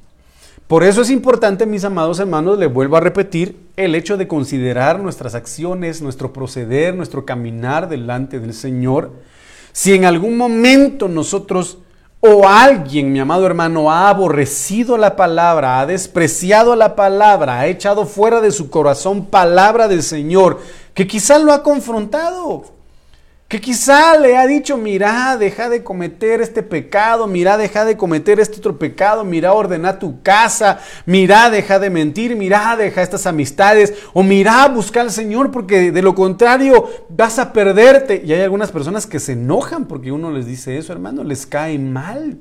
[0.67, 4.99] Por eso es importante, mis amados hermanos, le vuelvo a repetir, el hecho de considerar
[4.99, 9.11] nuestras acciones, nuestro proceder, nuestro caminar delante del Señor.
[9.73, 11.79] Si en algún momento nosotros
[12.21, 18.05] o alguien, mi amado hermano, ha aborrecido la palabra, ha despreciado la palabra, ha echado
[18.05, 20.59] fuera de su corazón palabra del Señor,
[20.93, 22.63] que quizá lo ha confrontado,
[23.51, 28.39] que quizá le ha dicho, mira, deja de cometer este pecado, mira, deja de cometer
[28.39, 33.93] este otro pecado, mira, ordena tu casa, mira, deja de mentir, mira, deja estas amistades,
[34.13, 38.21] o mira, busca al Señor, porque de lo contrario vas a perderte.
[38.25, 41.77] Y hay algunas personas que se enojan porque uno les dice eso, hermano, les cae
[41.77, 42.37] mal.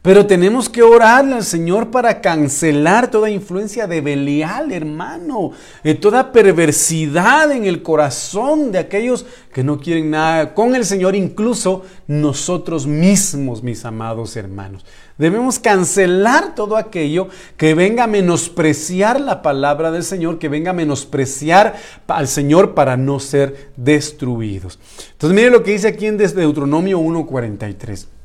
[0.00, 5.50] Pero tenemos que orarle al Señor para cancelar toda influencia de Belial, hermano,
[5.82, 11.16] de toda perversidad en el corazón de aquellos que no quieren nada con el Señor,
[11.16, 14.86] incluso nosotros mismos, mis amados hermanos.
[15.18, 17.26] Debemos cancelar todo aquello
[17.56, 21.74] que venga a menospreciar la palabra del Señor, que venga a menospreciar
[22.06, 24.78] al Señor para no ser destruidos.
[25.10, 28.17] Entonces, mire lo que dice aquí en Deuteronomio 1.43.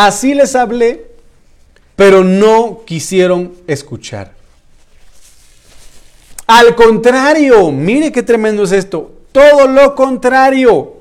[0.00, 1.10] Así les hablé,
[1.96, 4.32] pero no quisieron escuchar.
[6.46, 9.10] Al contrario, mire qué tremendo es esto.
[9.32, 10.98] Todo lo contrario.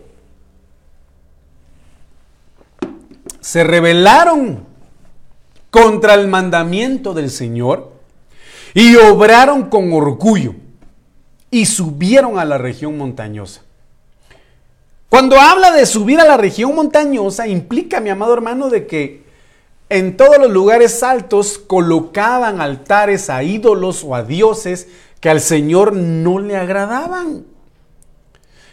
[3.39, 4.65] Se rebelaron
[5.69, 7.91] contra el mandamiento del Señor
[8.73, 10.55] y obraron con orgullo
[11.51, 13.61] y subieron a la región montañosa.
[15.09, 19.23] Cuando habla de subir a la región montañosa, implica, mi amado hermano, de que
[19.89, 24.87] en todos los lugares altos colocaban altares a ídolos o a dioses
[25.21, 27.45] que al Señor no le agradaban.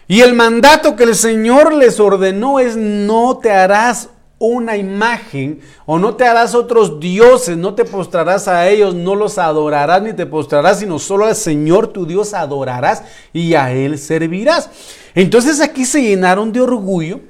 [0.08, 4.10] Y el mandato que el Señor les ordenó es no te harás
[4.46, 9.38] una imagen o no te harás otros dioses, no te postrarás a ellos, no los
[9.38, 14.70] adorarás ni te postrarás, sino solo al Señor tu Dios adorarás y a Él servirás.
[15.14, 17.20] Entonces aquí se llenaron de orgullo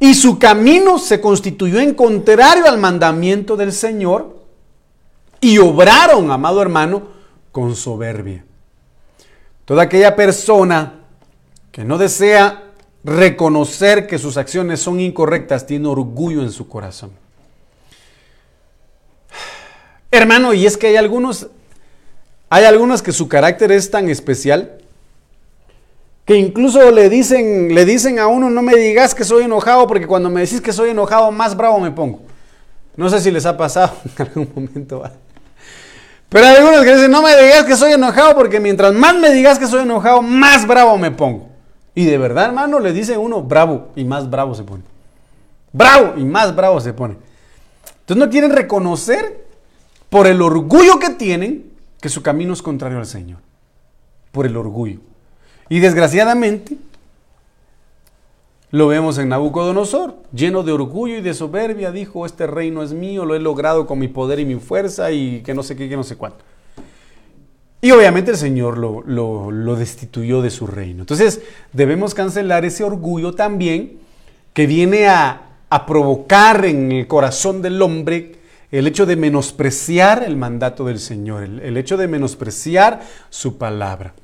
[0.00, 4.38] y su camino se constituyó en contrario al mandamiento del Señor
[5.40, 7.02] y obraron, amado hermano,
[7.52, 8.44] con soberbia.
[9.64, 11.00] Toda aquella persona
[11.70, 12.63] que no desea
[13.04, 17.10] reconocer que sus acciones son incorrectas, tiene orgullo en su corazón.
[20.10, 21.48] Hermano, y es que hay algunos,
[22.48, 24.78] hay algunos que su carácter es tan especial
[26.24, 30.06] que incluso le dicen, le dicen a uno, no me digas que soy enojado, porque
[30.06, 32.22] cuando me decís que soy enojado, más bravo me pongo.
[32.96, 35.02] No sé si les ha pasado en algún momento.
[36.30, 39.30] Pero hay algunos que dicen, no me digas que soy enojado, porque mientras más me
[39.30, 41.53] digas que soy enojado, más bravo me pongo.
[41.94, 44.82] Y de verdad, hermano, le dice uno bravo y más bravo se pone.
[45.72, 47.16] Bravo y más bravo se pone.
[48.00, 49.44] Entonces no quieren reconocer
[50.10, 53.38] por el orgullo que tienen que su camino es contrario al Señor.
[54.32, 55.00] Por el orgullo.
[55.68, 56.76] Y desgraciadamente
[58.70, 63.24] lo vemos en Nabucodonosor, lleno de orgullo y de soberbia, dijo, este reino es mío,
[63.24, 65.96] lo he logrado con mi poder y mi fuerza y que no sé qué, que
[65.96, 66.44] no sé cuánto.
[67.84, 71.02] Y obviamente el Señor lo, destituyó de su reino.
[71.02, 71.42] Entonces
[71.74, 73.98] debemos cancelar ese orgullo también
[74.54, 75.50] que viene a,
[75.86, 78.36] provocar en el corazón del hombre
[78.70, 84.14] el hecho de menospreciar el mandato del Señor, el, el hecho de menospreciar su palabra.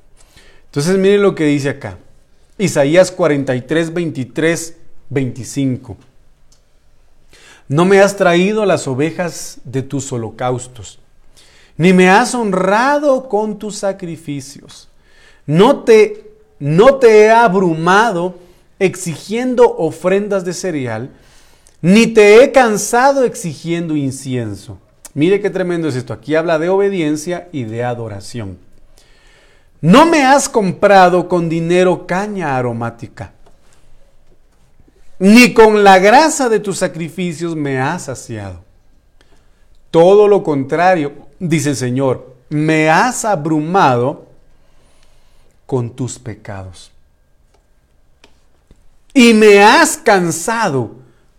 [0.65, 1.99] Entonces miren lo que dice acá.
[2.57, 4.77] Isaías 43, 23,
[5.11, 5.99] 25.
[7.69, 10.99] No me has traído las ovejas de tus holocaustos
[11.81, 14.91] ni me has honrado con tus sacrificios.
[15.47, 18.35] No te, no te he abrumado
[18.79, 21.09] exigiendo ofrendas de cereal,
[21.81, 24.77] ni te he cansado exigiendo incienso.
[25.15, 26.13] Mire qué tremendo es esto.
[26.13, 28.59] Aquí habla de obediencia y de adoración.
[29.81, 33.33] No me has comprado con dinero caña aromática,
[35.19, 38.61] ni con la grasa de tus sacrificios me has saciado.
[39.91, 44.27] Todo lo contrario, dice el Señor, me has abrumado
[45.67, 46.93] con tus pecados.
[49.13, 50.97] Y me has cansado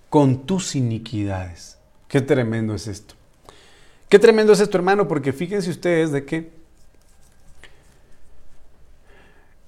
[0.10, 1.78] con tus iniquidades.
[2.10, 3.16] Qué tremendo es esto.
[4.10, 6.52] Qué tremendo es esto, hermano, porque fíjense ustedes de que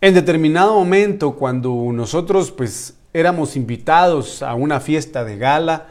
[0.01, 5.87] en determinado momento, cuando nosotros pues éramos invitados a una fiesta de gala,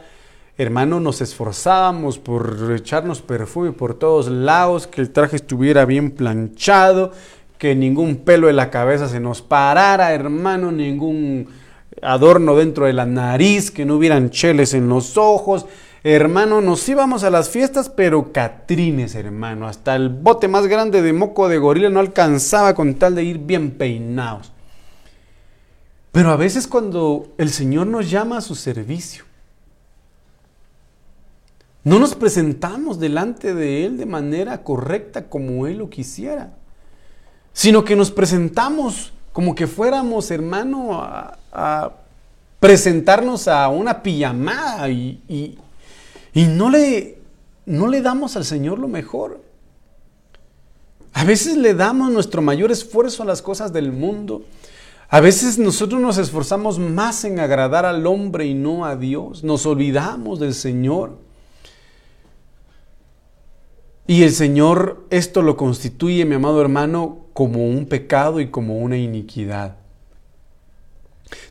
[0.57, 7.11] hermano, nos esforzábamos por echarnos perfume por todos lados, que el traje estuviera bien planchado,
[7.57, 11.47] que ningún pelo de la cabeza se nos parara, hermano, ningún
[12.01, 15.65] adorno dentro de la nariz, que no hubieran cheles en los ojos.
[16.03, 19.67] Hermano, nos íbamos a las fiestas, pero catrines, hermano.
[19.67, 23.37] Hasta el bote más grande de moco de gorila no alcanzaba con tal de ir
[23.37, 24.51] bien peinados.
[26.11, 29.23] Pero a veces cuando el Señor nos llama a su servicio,
[31.83, 36.53] no nos presentamos delante de Él de manera correcta como Él lo quisiera,
[37.51, 41.93] sino que nos presentamos como que fuéramos, hermano, a,
[42.59, 45.57] presentarnos a una pijamada y,
[46.33, 47.17] y, no, le,
[47.65, 49.41] no le damos al Señor lo mejor.
[51.11, 54.45] A veces le damos nuestro mayor esfuerzo a las cosas del mundo.
[55.09, 59.43] A veces nosotros nos esforzamos más en agradar al hombre y no a Dios.
[59.43, 61.17] Nos olvidamos del Señor.
[64.05, 68.97] Y el Señor esto lo constituye, mi amado hermano, como un pecado y como una
[68.97, 69.77] iniquidad.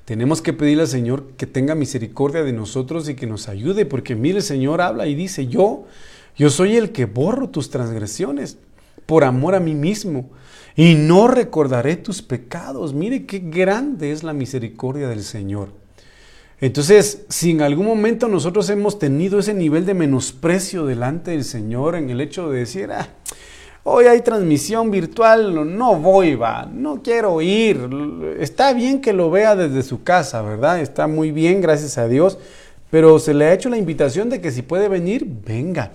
[0.05, 4.15] Tenemos que pedirle al Señor que tenga misericordia de nosotros y que nos ayude, porque
[4.15, 5.87] mire, el Señor habla y dice, yo,
[6.37, 8.59] yo soy el que borro tus transgresiones
[9.07, 10.31] por amor a mí mismo
[10.77, 12.93] y no recordaré tus pecados.
[12.93, 15.82] Mire qué grande es la misericordia del Señor.
[16.63, 21.97] Entonces, si en algún momento nosotros hemos tenido ese nivel de menosprecio delante del Señor
[21.97, 23.09] en el hecho de decir, ah,
[23.83, 29.57] hoy hay transmisión virtual, no voy, va, no quiero ir, está bien que lo vea
[29.57, 30.79] desde su casa, ¿verdad?
[30.79, 32.39] Está muy bien, gracias a Dios,
[32.93, 35.91] pero se le ha hecho la invitación de que si puede venir, venga.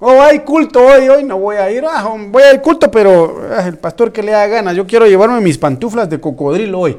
[0.00, 3.68] Oh, hay culto hoy, hoy no voy a ir, ah, voy al culto, pero ah,
[3.68, 6.98] el pastor que le haga ganas, yo quiero llevarme mis pantuflas de cocodrilo hoy.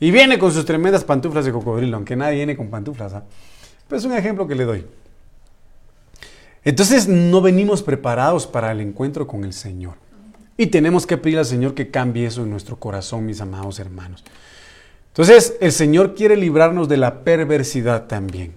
[0.00, 3.12] Y viene con sus tremendas pantuflas de cocodrilo, aunque nadie viene con pantuflas.
[3.12, 3.22] ¿ah?
[3.86, 4.86] Pero es un ejemplo que le doy.
[6.64, 9.94] Entonces no venimos preparados para el encuentro con el Señor.
[10.56, 14.24] Y tenemos que pedir al Señor que cambie eso en nuestro corazón, mis amados hermanos.
[15.08, 18.54] Entonces el Señor quiere librarnos de la perversidad también.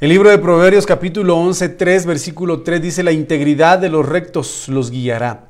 [0.00, 4.68] El libro de Proverbios capítulo 11, 3, versículo 3 dice, la integridad de los rectos
[4.68, 5.44] los guiará,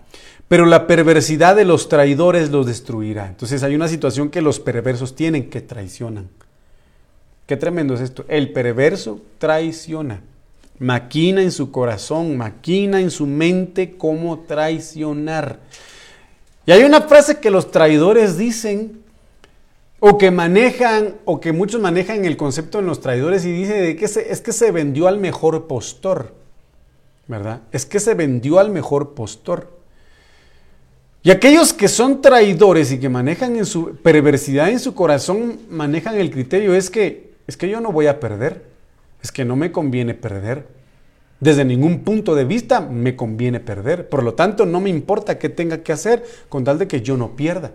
[0.52, 3.26] pero la perversidad de los traidores los destruirá.
[3.26, 6.28] Entonces hay una situación que los perversos tienen que traicionan.
[7.46, 8.26] Qué tremendo es esto.
[8.28, 10.20] El perverso traiciona.
[10.78, 15.58] Maquina en su corazón, maquina en su mente cómo traicionar.
[16.66, 19.00] Y hay una frase que los traidores dicen
[20.00, 23.96] o que manejan, o que muchos manejan el concepto de los traidores y dice de
[23.96, 26.34] que es que se vendió al mejor postor,
[27.26, 27.62] ¿verdad?
[27.72, 29.80] Es que se vendió al mejor postor.
[31.22, 36.18] Y aquellos que son traidores y que manejan en su perversidad en su corazón, manejan
[36.18, 38.64] el criterio es que es que yo no voy a perder,
[39.22, 40.66] es que no me conviene perder.
[41.40, 44.08] Desde ningún punto de vista me conviene perder.
[44.08, 47.16] Por lo tanto, no me importa qué tenga que hacer con tal de que yo
[47.16, 47.72] no pierda.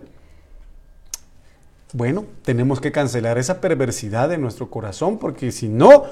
[1.92, 6.04] Bueno, tenemos que cancelar esa perversidad de nuestro corazón porque si no,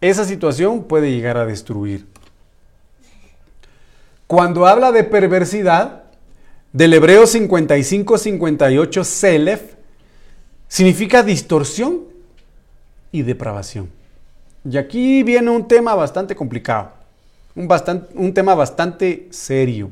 [0.00, 2.06] esa situación puede llegar a destruir.
[4.26, 6.01] Cuando habla de perversidad,
[6.72, 9.74] del hebreo 55-58, selef,
[10.68, 12.04] significa distorsión
[13.10, 13.90] y depravación.
[14.68, 16.92] Y aquí viene un tema bastante complicado,
[17.54, 17.68] un,
[18.14, 19.90] un tema bastante serio.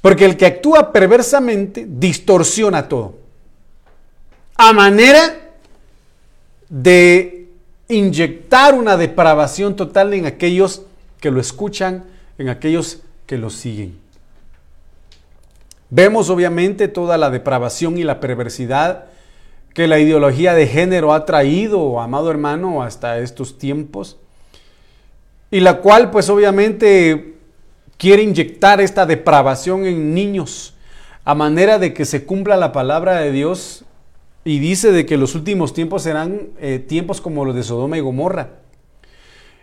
[0.00, 3.18] Porque el que actúa perversamente distorsiona todo.
[4.56, 5.52] A manera
[6.68, 7.48] de
[7.88, 10.82] inyectar una depravación total en aquellos
[11.20, 12.04] que lo escuchan,
[12.38, 14.01] en aquellos que lo siguen.
[15.94, 19.08] Vemos obviamente toda la depravación y la perversidad
[19.74, 24.16] que la ideología de género ha traído, amado hermano, hasta estos tiempos,
[25.50, 27.34] y la cual pues obviamente
[27.98, 30.72] quiere inyectar esta depravación en niños
[31.26, 33.84] a manera de que se cumpla la palabra de Dios
[34.46, 38.00] y dice de que los últimos tiempos serán eh, tiempos como los de Sodoma y
[38.00, 38.48] Gomorra.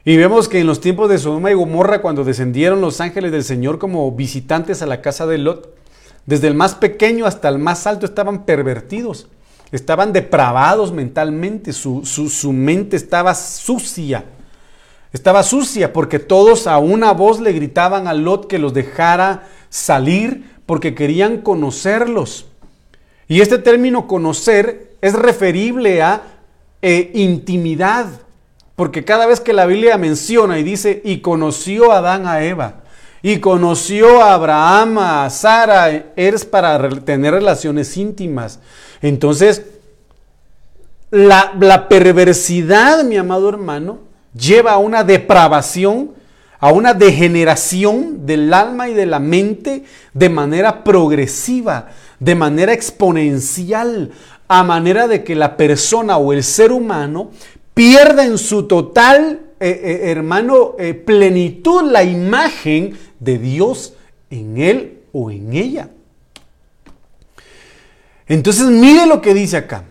[0.06, 3.44] Y vemos que en los tiempos de Sodoma y Gomorra, cuando descendieron los ángeles del
[3.44, 5.79] Señor como visitantes a la casa de Lot,
[6.30, 9.28] desde el más pequeño hasta el más alto estaban pervertidos,
[9.72, 14.26] estaban depravados mentalmente, su, su mente estaba sucia.
[15.12, 20.52] Estaba sucia porque todos a una voz le gritaban a Lot que los dejara salir
[20.68, 22.46] porque querían conocerlos.
[23.28, 26.22] Y este término conocer es referible a
[26.84, 28.06] eh, intimidad,
[28.76, 32.84] porque cada vez que la Biblia menciona y dice, y conoció Adán a Eva,
[33.22, 38.60] y conoció a Abraham, a Sara, es para tener relaciones íntimas.
[39.02, 39.66] Entonces,
[41.12, 44.00] la, la perversidad, mi amado hermano,
[44.34, 46.12] lleva a una depravación,
[46.60, 51.88] a una degeneración del alma y de la mente de manera progresiva,
[52.20, 54.12] de manera exponencial,
[54.48, 57.32] a manera de que la persona o el ser humano
[57.74, 63.94] pierda en su total, eh, eh, hermano, eh, plenitud la imagen de Dios
[64.30, 65.90] en él o en ella.
[68.28, 69.86] Entonces mire lo que dice acá.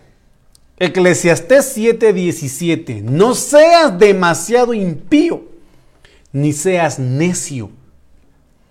[0.77, 5.43] Eclesiastés 7:17, no seas demasiado impío,
[6.31, 7.69] ni seas necio.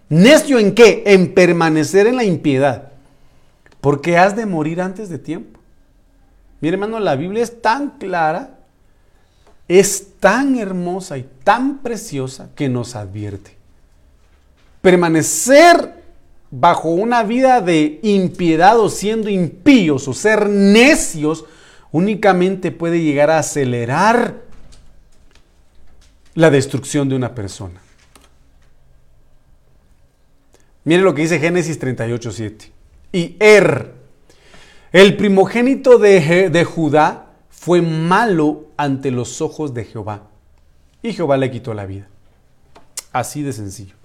[0.08, 1.02] ¿Necio en qué?
[1.04, 2.92] En permanecer en la impiedad,
[3.82, 5.60] porque has de morir antes de tiempo.
[6.62, 8.58] Mire hermano, la Biblia es tan clara,
[9.68, 13.57] es tan hermosa y tan preciosa que nos advierte.
[14.88, 16.02] Permanecer
[16.50, 21.44] bajo una vida de impiedad o siendo impíos o ser necios,
[21.92, 24.36] únicamente puede llegar a acelerar
[26.32, 27.82] la destrucción de una persona.
[30.84, 32.70] Mire lo que dice Génesis 38:7.
[33.12, 33.92] Y Er,
[34.92, 40.28] el primogénito de, de Judá, fue malo ante los ojos de Jehová.
[41.02, 42.08] Y Jehová le quitó la vida.
[43.12, 43.97] Así de sencillo.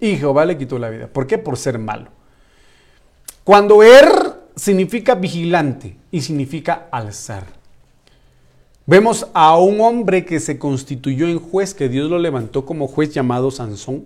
[0.00, 1.06] Y Jehová le quitó la vida.
[1.06, 1.38] ¿Por qué?
[1.38, 2.10] Por ser malo.
[3.44, 7.44] Cuando Er significa vigilante y significa alzar.
[8.86, 13.12] Vemos a un hombre que se constituyó en juez, que Dios lo levantó como juez
[13.14, 14.04] llamado Sansón.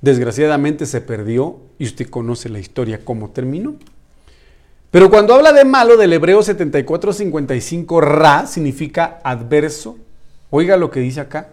[0.00, 3.76] Desgraciadamente se perdió y usted conoce la historia, cómo terminó.
[4.90, 9.98] Pero cuando habla de malo del hebreo 74-55, ra significa adverso.
[10.50, 11.50] Oiga lo que dice acá.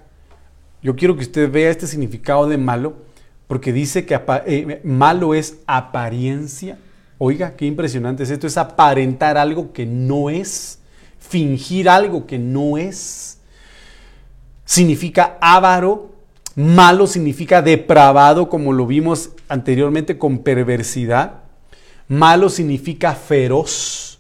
[0.86, 2.98] Yo quiero que usted vea este significado de malo,
[3.48, 6.78] porque dice que eh, malo es apariencia
[7.18, 10.80] Oiga, qué impresionante es esto, es aparentar algo que no es,
[11.18, 13.40] fingir algo que no es.
[14.66, 16.14] Significa avaro,
[16.56, 21.44] malo significa depravado, como lo vimos anteriormente con perversidad.
[22.10, 24.20] Malo significa feroz.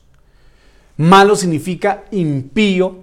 [0.96, 3.00] Malo significa impío,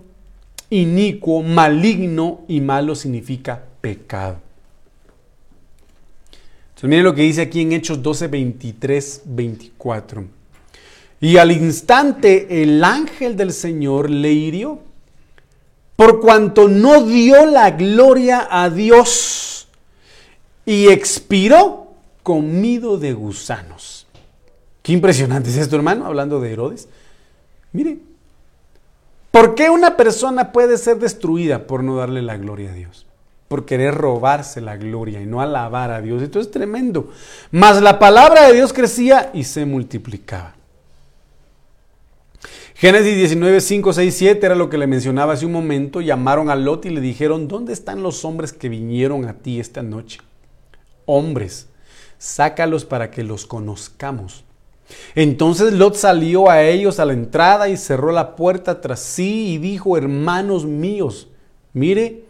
[0.72, 4.40] inicuo, maligno y malo significa pecado.
[6.82, 10.24] Miren lo que dice aquí en Hechos 12, 23, 24.
[11.20, 14.80] Y al instante el ángel del Señor le hirió,
[15.94, 19.68] por cuanto no dio la gloria a Dios
[20.66, 21.92] y expiró
[22.24, 24.08] comido de gusanos.
[24.82, 26.88] Qué impresionante es esto, hermano, hablando de Herodes.
[27.72, 27.98] Mire,
[29.32, 33.06] ¿por qué una persona puede ser destruida por no darle la gloria a Dios?
[33.48, 36.22] Por querer robarse la gloria y no alabar a Dios.
[36.22, 37.10] Esto es tremendo.
[37.50, 40.54] Mas la palabra de Dios crecía y se multiplicaba.
[42.82, 46.00] Génesis 19, 5, 6, 7 era lo que le mencionaba hace un momento.
[46.00, 49.82] Llamaron a Lot y le dijeron, ¿dónde están los hombres que vinieron a ti esta
[49.82, 50.20] noche?
[51.06, 51.68] Hombres,
[52.18, 54.44] sácalos para que los conozcamos.
[55.14, 59.58] Entonces Lot salió a ellos a la entrada y cerró la puerta tras sí y
[59.58, 61.28] dijo, hermanos míos,
[61.72, 62.24] mire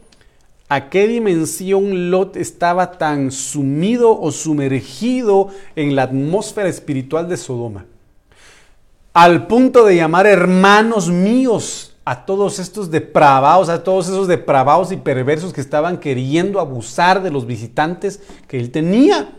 [0.68, 7.84] a qué dimensión Lot estaba tan sumido o sumergido en la atmósfera espiritual de Sodoma,
[9.12, 14.96] al punto de llamar hermanos míos a todos estos depravados, a todos esos depravados y
[14.96, 19.30] perversos que estaban queriendo abusar de los visitantes que él tenía.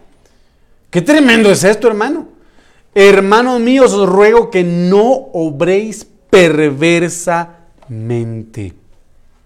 [0.90, 2.28] Qué tremendo es esto, hermano.
[2.96, 8.74] Hermanos míos, os ruego que no obréis perversamente.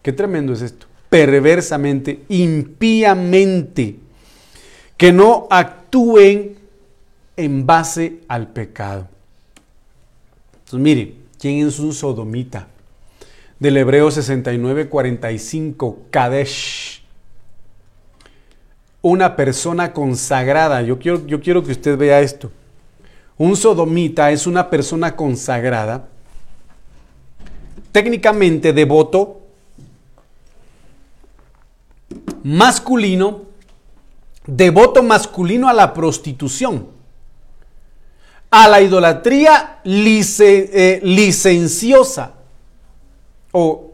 [0.01, 0.85] Qué tremendo es esto.
[1.09, 3.95] Perversamente, impíamente.
[4.97, 6.57] Que no actúen
[7.37, 9.07] en base al pecado.
[10.53, 12.67] Entonces, mire, ¿quién es un sodomita?
[13.59, 17.01] Del Hebreo 69, 45, Kadesh.
[19.01, 20.81] Una persona consagrada.
[20.81, 22.51] Yo quiero, yo quiero que usted vea esto.
[23.37, 26.07] Un sodomita es una persona consagrada,
[27.91, 29.41] técnicamente devoto,
[32.43, 33.43] masculino,
[34.47, 36.87] devoto masculino a la prostitución,
[38.49, 42.33] a la idolatría eh, licenciosa
[43.51, 43.91] o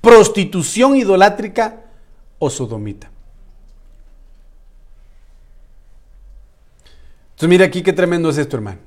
[0.00, 1.80] prostitución idolátrica
[2.38, 3.13] o sodomita.
[7.34, 8.78] Entonces mira aquí qué tremendo es esto, hermano.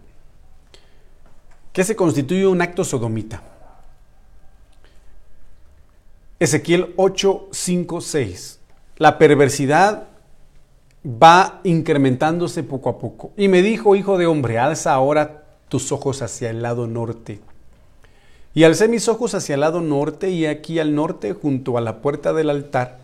[1.74, 3.44] ¿Qué se constituye un acto sodomita?
[6.40, 8.60] Ezequiel 8, 5, 6.
[8.98, 10.08] La perversidad
[11.06, 13.32] va incrementándose poco a poco.
[13.38, 17.42] Y me dijo, hijo de hombre, alza ahora tus ojos hacia el lado norte.
[18.54, 22.02] Y alcé mis ojos hacia el lado norte y aquí al norte, junto a la
[22.02, 23.00] puerta del altar,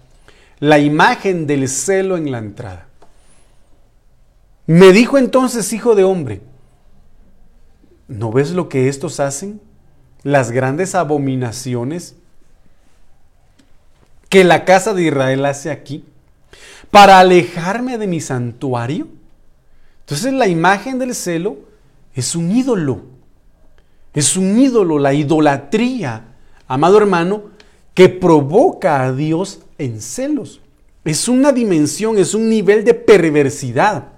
[0.59, 2.87] la imagen del celo en la entrada.
[4.65, 6.41] Me dijo entonces, hijo de hombre,
[8.07, 9.59] ¿no ves lo que estos hacen?
[10.23, 12.15] Las grandes abominaciones
[14.29, 16.05] que la casa de Israel hace aquí
[16.89, 19.07] para alejarme de mi santuario.
[20.01, 21.57] Entonces la imagen del celo
[22.15, 23.01] es un ídolo.
[24.13, 26.35] Es un ídolo, la idolatría,
[26.67, 27.45] amado hermano,
[27.93, 30.61] que provoca a Dios en celos.
[31.03, 34.12] Es una dimensión, es un nivel de perversidad.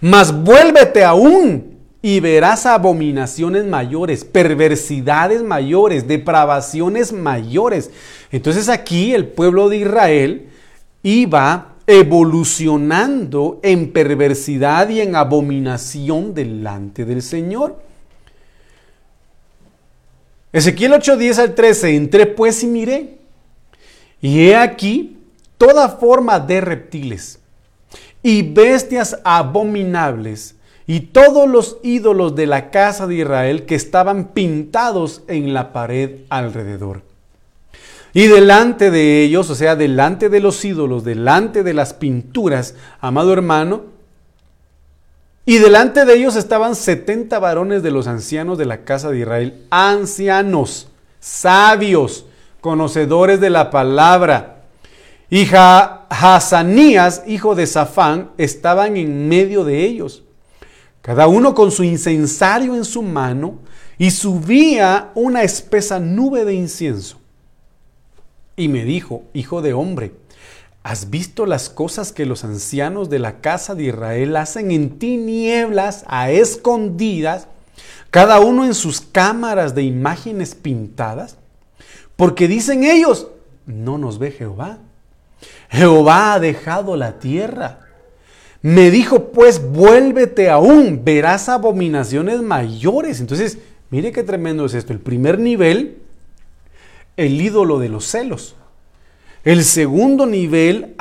[0.00, 7.90] Mas vuélvete aún y verás abominaciones mayores, perversidades mayores, depravaciones mayores.
[8.30, 10.48] Entonces aquí el pueblo de Israel
[11.02, 17.82] iba evolucionando en perversidad y en abominación delante del Señor.
[20.52, 23.18] Ezequiel 8, 10 al 13, entré pues y miré,
[24.20, 25.18] y he aquí
[25.58, 27.39] toda forma de reptiles
[28.22, 30.56] y bestias abominables
[30.86, 36.22] y todos los ídolos de la casa de Israel que estaban pintados en la pared
[36.30, 37.02] alrededor.
[38.12, 43.32] Y delante de ellos, o sea, delante de los ídolos, delante de las pinturas, amado
[43.32, 43.82] hermano,
[45.46, 49.64] y delante de ellos estaban 70 varones de los ancianos de la casa de Israel,
[49.70, 50.88] ancianos,
[51.20, 52.26] sabios,
[52.60, 54.64] conocedores de la palabra,
[55.28, 55.46] y
[56.10, 60.24] Hazanías, hijo de Safán, estaban en medio de ellos,
[61.00, 63.60] cada uno con su incensario en su mano,
[63.96, 67.18] y subía una espesa nube de incienso.
[68.56, 70.12] Y me dijo, hijo de hombre,
[70.82, 76.04] ¿Has visto las cosas que los ancianos de la casa de Israel hacen en tinieblas,
[76.06, 77.48] a escondidas,
[78.10, 81.36] cada uno en sus cámaras de imágenes pintadas?
[82.16, 83.28] Porque dicen ellos,
[83.66, 84.78] no nos ve Jehová.
[85.70, 87.80] Jehová ha dejado la tierra.
[88.62, 93.20] Me dijo, pues vuélvete aún, verás abominaciones mayores.
[93.20, 93.58] Entonces,
[93.90, 94.92] mire qué tremendo es esto.
[94.92, 95.98] El primer nivel,
[97.16, 98.56] el ídolo de los celos.
[99.44, 100.94] El segundo nivel,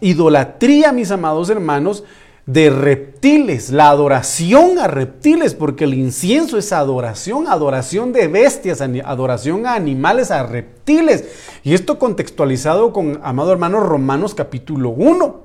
[0.00, 2.04] idolatría, mis amados hermanos,
[2.46, 9.66] de reptiles, la adoración a reptiles, porque el incienso es adoración, adoración de bestias, adoración
[9.66, 11.24] a animales, a reptiles.
[11.62, 15.44] Y esto contextualizado con, amado hermano, Romanos capítulo 1.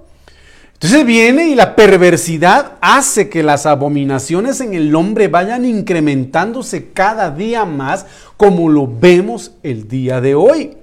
[0.74, 7.32] Entonces viene y la perversidad hace que las abominaciones en el hombre vayan incrementándose cada
[7.32, 8.06] día más,
[8.38, 10.78] como lo vemos el día de hoy.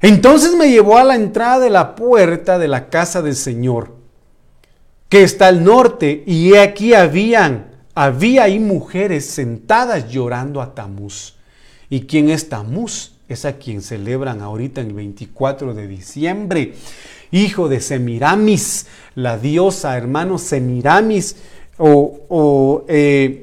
[0.00, 3.95] Entonces me llevó a la entrada de la puerta de la casa del Señor,
[5.08, 11.34] que está al norte, y aquí habían, había ahí mujeres sentadas llorando a Tamuz.
[11.88, 13.12] ¿Y quién es Tamuz?
[13.28, 16.74] Es a quien celebran ahorita el 24 de diciembre.
[17.30, 21.36] Hijo de Semiramis, la diosa, hermano Semiramis,
[21.76, 23.42] o, o eh,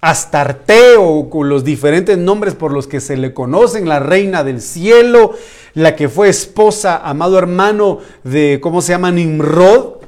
[0.00, 4.60] Astarte, o con los diferentes nombres por los que se le conocen, la reina del
[4.60, 5.32] cielo,
[5.74, 9.12] la que fue esposa, amado hermano de, ¿cómo se llama?
[9.12, 10.01] Nimrod,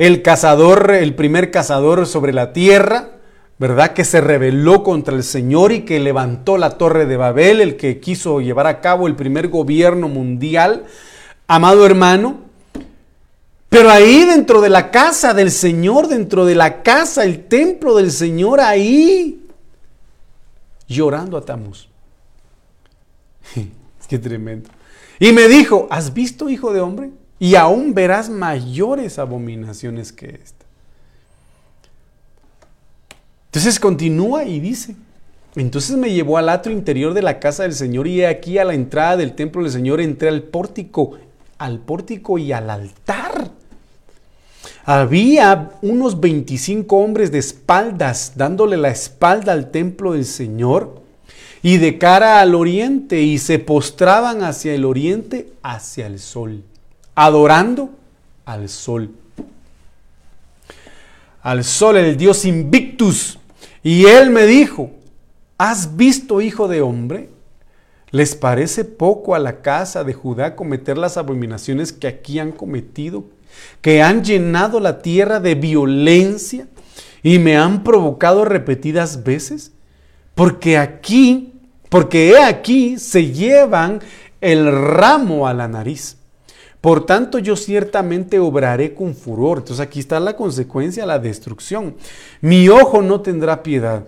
[0.00, 3.10] el cazador, el primer cazador sobre la tierra,
[3.58, 3.92] ¿verdad?
[3.92, 8.00] Que se rebeló contra el Señor y que levantó la torre de Babel, el que
[8.00, 10.86] quiso llevar a cabo el primer gobierno mundial,
[11.46, 12.40] amado hermano.
[13.68, 18.10] Pero ahí dentro de la casa del Señor, dentro de la casa, el templo del
[18.10, 19.46] Señor, ahí,
[20.88, 21.90] llorando a Tamuz.
[24.08, 24.70] Qué tremendo.
[25.18, 27.10] Y me dijo, ¿has visto, hijo de hombre?
[27.40, 30.66] Y aún verás mayores abominaciones que esta.
[33.46, 34.94] Entonces continúa y dice,
[35.56, 38.74] entonces me llevó al atrio interior de la casa del Señor y aquí a la
[38.74, 41.18] entrada del templo del Señor entré al pórtico,
[41.58, 43.50] al pórtico y al altar.
[44.84, 51.02] Había unos 25 hombres de espaldas dándole la espalda al templo del Señor
[51.62, 56.62] y de cara al oriente y se postraban hacia el oriente, hacia el sol,
[57.24, 57.90] adorando
[58.44, 59.10] al sol.
[61.42, 63.38] Al sol, el dios Invictus.
[63.82, 64.90] Y él me dijo,
[65.58, 67.30] ¿has visto, hijo de hombre?
[68.10, 73.24] ¿Les parece poco a la casa de Judá cometer las abominaciones que aquí han cometido?
[73.80, 76.66] Que han llenado la tierra de violencia
[77.22, 79.72] y me han provocado repetidas veces?
[80.34, 81.52] Porque aquí
[81.90, 84.00] porque he aquí se llevan
[84.40, 86.16] el ramo a la nariz.
[86.80, 89.58] Por tanto, yo ciertamente obraré con furor.
[89.58, 91.96] Entonces aquí está la consecuencia, la destrucción.
[92.40, 94.04] Mi ojo no tendrá piedad,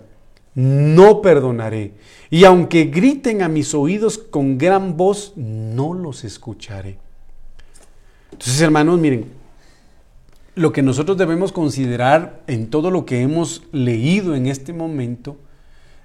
[0.55, 1.93] no perdonaré.
[2.29, 6.97] Y aunque griten a mis oídos con gran voz, no los escucharé.
[8.31, 9.25] Entonces, hermanos, miren,
[10.55, 15.37] lo que nosotros debemos considerar en todo lo que hemos leído en este momento,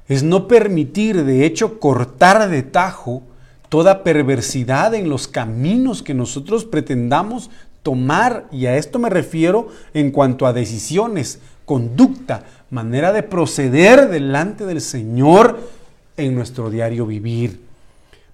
[0.06, 3.22] es no permitir, de hecho, cortar de tajo
[3.68, 7.50] toda perversidad en los caminos que nosotros pretendamos
[7.82, 14.66] tomar, y a esto me refiero en cuanto a decisiones, conducta, manera de proceder delante
[14.66, 15.58] del Señor
[16.16, 17.68] en nuestro diario vivir.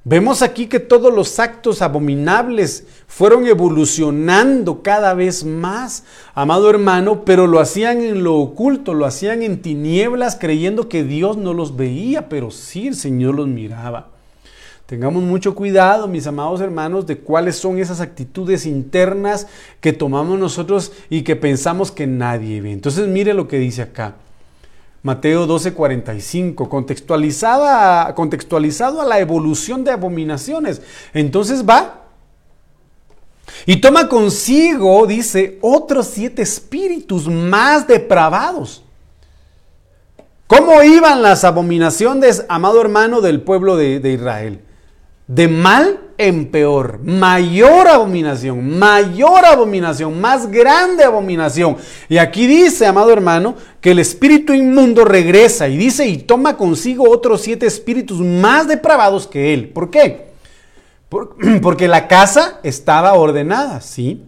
[0.06, 6.04] Vemos aquí que todos los actos abominables fueron evolucionando cada vez más,
[6.34, 11.38] amado hermano, pero lo hacían en lo oculto, lo hacían en tinieblas creyendo que Dios
[11.38, 14.13] no los veía, pero sí el Señor los miraba.
[14.86, 19.46] Tengamos mucho cuidado, mis amados hermanos, de cuáles son esas actitudes internas
[19.80, 22.72] que tomamos nosotros y que pensamos que nadie ve.
[22.72, 24.16] Entonces mire lo que dice acá.
[25.02, 30.82] Mateo 12:45, contextualizada, contextualizado a la evolución de abominaciones.
[31.14, 32.02] Entonces va
[33.64, 38.82] y toma consigo, dice, otros siete espíritus más depravados.
[40.46, 44.60] ¿Cómo iban las abominaciones, amado hermano, del pueblo de, de Israel?
[45.26, 51.76] De mal en peor, mayor abominación, mayor abominación, más grande abominación.
[52.08, 57.10] Y aquí dice, amado hermano, que el espíritu inmundo regresa y dice y toma consigo
[57.10, 59.70] otros siete espíritus más depravados que él.
[59.70, 60.34] ¿Por qué?
[61.62, 64.24] porque la casa estaba ordenada, sí.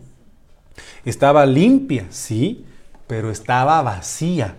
[1.04, 2.64] Estaba limpia, sí,
[3.06, 4.56] pero estaba vacía.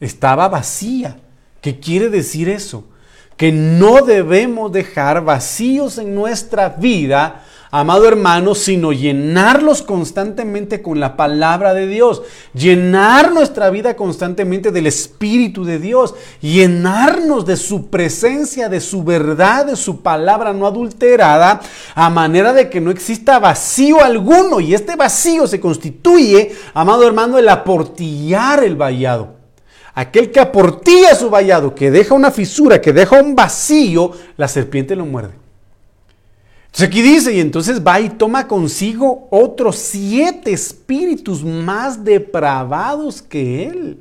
[0.00, 1.18] Estaba vacía.
[1.60, 2.84] ¿Qué quiere decir eso?
[3.42, 11.16] Que no debemos dejar vacíos en nuestra vida amado hermano, sino llenarlos constantemente con la
[11.16, 12.22] palabra de Dios,
[12.54, 19.66] llenar nuestra vida constantemente del Espíritu de Dios, llenarnos de su presencia, de su verdad,
[19.66, 21.62] de su palabra no adulterada,
[21.96, 24.60] a manera de que no exista vacío alguno.
[24.60, 29.41] Y este vacío se constituye, amado hermano, el aportillar el vallado.
[29.94, 34.96] Aquel que aportilla su vallado, que deja una fisura, que deja un vacío, la serpiente
[34.96, 35.34] lo muerde.
[36.66, 43.66] Entonces aquí dice, y entonces va y toma consigo otros siete espíritus más depravados que
[43.66, 43.98] él.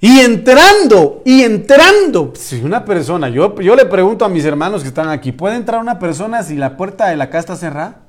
[0.00, 4.88] Y entrando, y entrando, si una persona, yo, yo le pregunto a mis hermanos que
[4.88, 8.07] están aquí, ¿puede entrar una persona si la puerta de la casa está cerrada?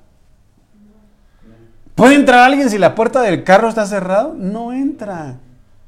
[1.99, 4.31] ¿Puede entrar alguien si la puerta del carro está cerrada?
[4.33, 5.35] No entra,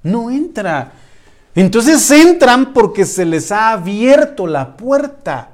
[0.04, 0.92] no entra.
[1.56, 5.52] Entonces entran porque se les ha abierto la puerta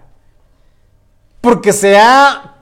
[1.41, 2.55] porque se ha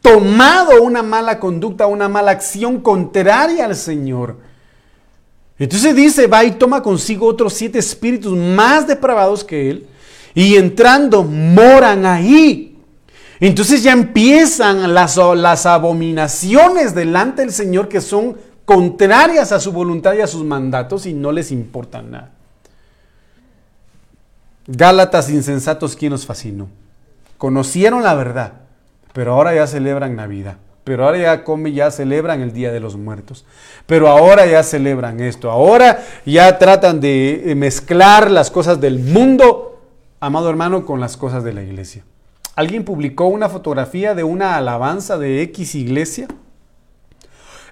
[0.00, 4.38] tomado una mala conducta, una mala acción contraria al Señor.
[5.58, 9.86] Entonces dice, va y toma consigo otros siete espíritus más depravados que él,
[10.34, 12.75] y entrando moran ahí.
[13.40, 20.14] Entonces ya empiezan las, las abominaciones delante del Señor que son contrarias a su voluntad
[20.14, 22.30] y a sus mandatos y no les importa nada.
[24.66, 26.68] Gálatas insensatos, ¿quién nos fascinó?
[27.38, 28.52] Conocieron la verdad,
[29.12, 30.56] pero ahora ya celebran Navidad.
[30.82, 33.44] Pero ahora ya ya celebran el Día de los Muertos.
[33.86, 35.50] Pero ahora ya celebran esto.
[35.50, 39.80] Ahora ya tratan de mezclar las cosas del mundo,
[40.20, 42.04] amado hermano, con las cosas de la iglesia.
[42.56, 46.26] Alguien publicó una fotografía de una alabanza de X iglesia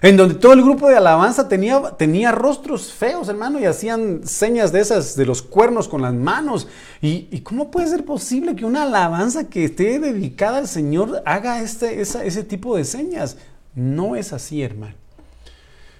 [0.01, 4.71] en donde todo el grupo de alabanza tenía, tenía rostros feos, hermano, y hacían señas
[4.71, 6.67] de esas, de los cuernos con las manos.
[7.01, 12.01] ¿Y, cómo puede ser posible que una alabanza que esté dedicada al Señor haga este,
[12.01, 13.37] ese tipo de señas?
[13.73, 14.93] No es así, hermano.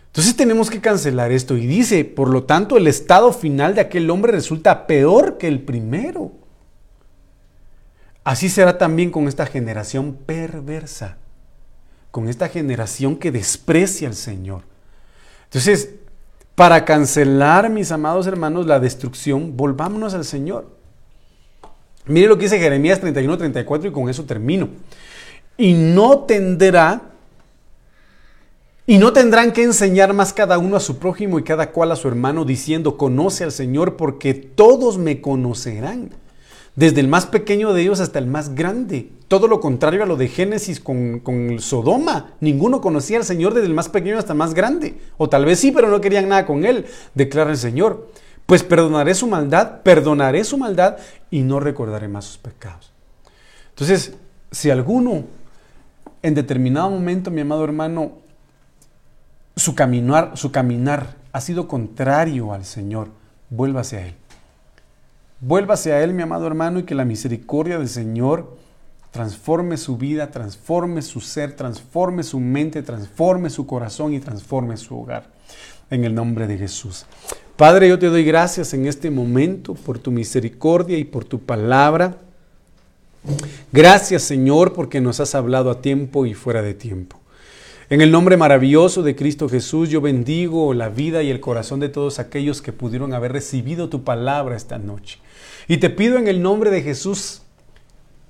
[0.07, 1.57] Entonces tenemos que cancelar esto.
[1.57, 5.61] Y dice, por lo tanto, el estado final de aquel hombre resulta peor que el
[5.61, 6.31] primero.
[8.25, 11.17] Así será también con esta generación perversa
[12.15, 14.61] con esta generación que desprecia al Señor.
[15.43, 15.95] Entonces,
[16.55, 20.65] para cancelar, mis amados hermanos, la destrucción, volvámonos al Señor.
[22.05, 24.69] Mire lo que dice Jeremías 31, 34 y con eso termino.
[25.57, 27.01] Y no tendrá,
[28.87, 31.97] y no tendrán que enseñar más cada uno a su prójimo y cada cual a
[31.97, 36.11] su hermano, diciendo, conoce al Señor, porque todos me conocerán
[36.75, 39.09] desde el más pequeño de ellos hasta el más grande.
[39.27, 41.21] Todo lo contrario a lo de Génesis con,
[41.59, 42.33] Sodoma.
[42.41, 44.99] Ninguno conocía al Señor desde el más pequeño hasta el más grande.
[45.17, 48.09] O tal vez sí, pero no querían nada con él, declara el Señor.
[48.45, 50.97] Pues perdonaré su maldad, perdonaré su maldad
[51.31, 52.91] y no recordaré más sus pecados.
[53.69, 54.13] Entonces,
[54.51, 55.23] si alguno
[56.21, 58.13] en determinado momento, mi amado hermano,
[59.55, 63.09] su caminar ha sido contrario al Señor,
[63.49, 64.15] vuélvase a Él.
[65.47, 68.57] Vuélvase a Él, mi amado hermano, y que la misericordia del Señor
[69.11, 74.99] transforme su vida, transforme su ser, transforme su mente, transforme su corazón y transforme su
[74.99, 75.27] hogar.
[75.91, 77.05] En el nombre de Jesús.
[77.57, 82.17] Padre, yo te doy gracias en este momento por tu misericordia y por tu palabra.
[83.71, 87.19] Gracias Señor porque nos has hablado a tiempo y fuera de tiempo.
[87.91, 91.89] En el nombre maravilloso de Cristo Jesús, yo bendigo la vida y el corazón de
[91.89, 95.19] todos aquellos que pudieron haber recibido tu palabra esta noche.
[95.67, 97.41] Y te pido en el nombre de Jesús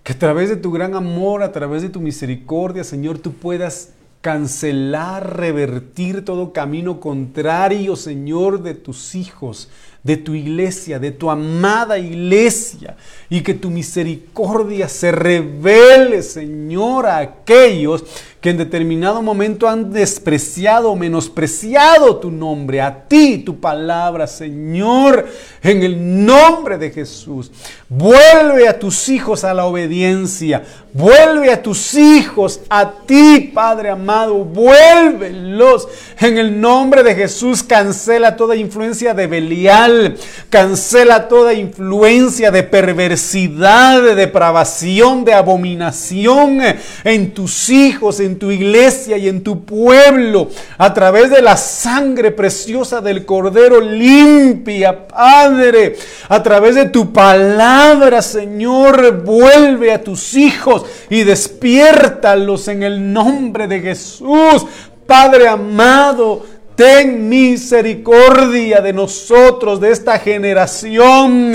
[0.03, 3.89] que a través de tu gran amor, a través de tu misericordia, Señor, tú puedas
[4.21, 9.69] cancelar, revertir todo camino contrario, Señor, de tus hijos,
[10.01, 12.97] de tu iglesia, de tu amada iglesia,
[13.29, 18.03] y que tu misericordia se revele, Señor, a aquellos
[18.45, 25.25] que en determinado momento han despreciado, menospreciado tu nombre, a ti, tu palabra, Señor,
[25.63, 27.49] en el nombre de Jesús.
[27.89, 34.43] Vuelve a tus hijos a la obediencia, vuelve a tus hijos a ti, Padre amado,
[34.43, 35.87] vuélvelos
[36.19, 37.63] en el nombre de Jesús.
[37.63, 40.17] Cancela toda influencia de Belial,
[40.51, 46.59] cancela toda influencia de perversidad, de depravación, de abominación
[47.03, 53.01] en tus hijos, tu iglesia y en tu pueblo, a través de la sangre preciosa
[53.01, 55.95] del Cordero limpia, Padre,
[56.29, 63.67] a través de tu palabra, Señor, vuelve a tus hijos y despiértalos en el nombre
[63.67, 64.65] de Jesús.
[65.07, 66.43] Padre amado,
[66.75, 71.53] Ten misericordia de nosotros, de esta generación.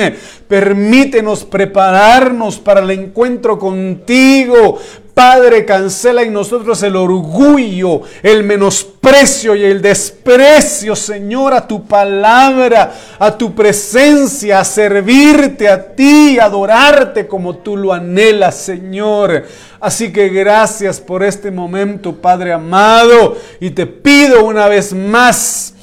[0.48, 4.78] Permítenos prepararnos para el encuentro contigo.
[5.20, 12.90] Padre, cancela en nosotros el orgullo, el menosprecio y el desprecio, Señor, a tu palabra,
[13.18, 19.44] a tu presencia, a servirte a ti, adorarte como tú lo anhelas, Señor.
[19.78, 25.74] Así que gracias por este momento, Padre amado, y te pido una vez más,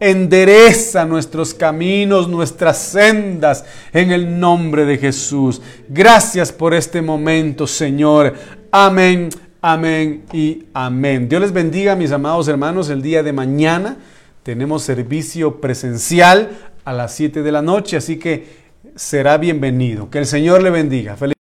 [0.00, 5.60] endereza nuestros caminos, nuestras sendas, en el nombre de Jesús.
[5.88, 8.34] Gracias por este momento, Señor.
[8.70, 9.30] Amén,
[9.60, 11.28] amén y amén.
[11.28, 13.96] Dios les bendiga, mis amados hermanos, el día de mañana.
[14.42, 16.50] Tenemos servicio presencial
[16.84, 18.46] a las 7 de la noche, así que
[18.94, 20.10] será bienvenido.
[20.10, 21.16] Que el Señor le bendiga.
[21.16, 21.37] Feliz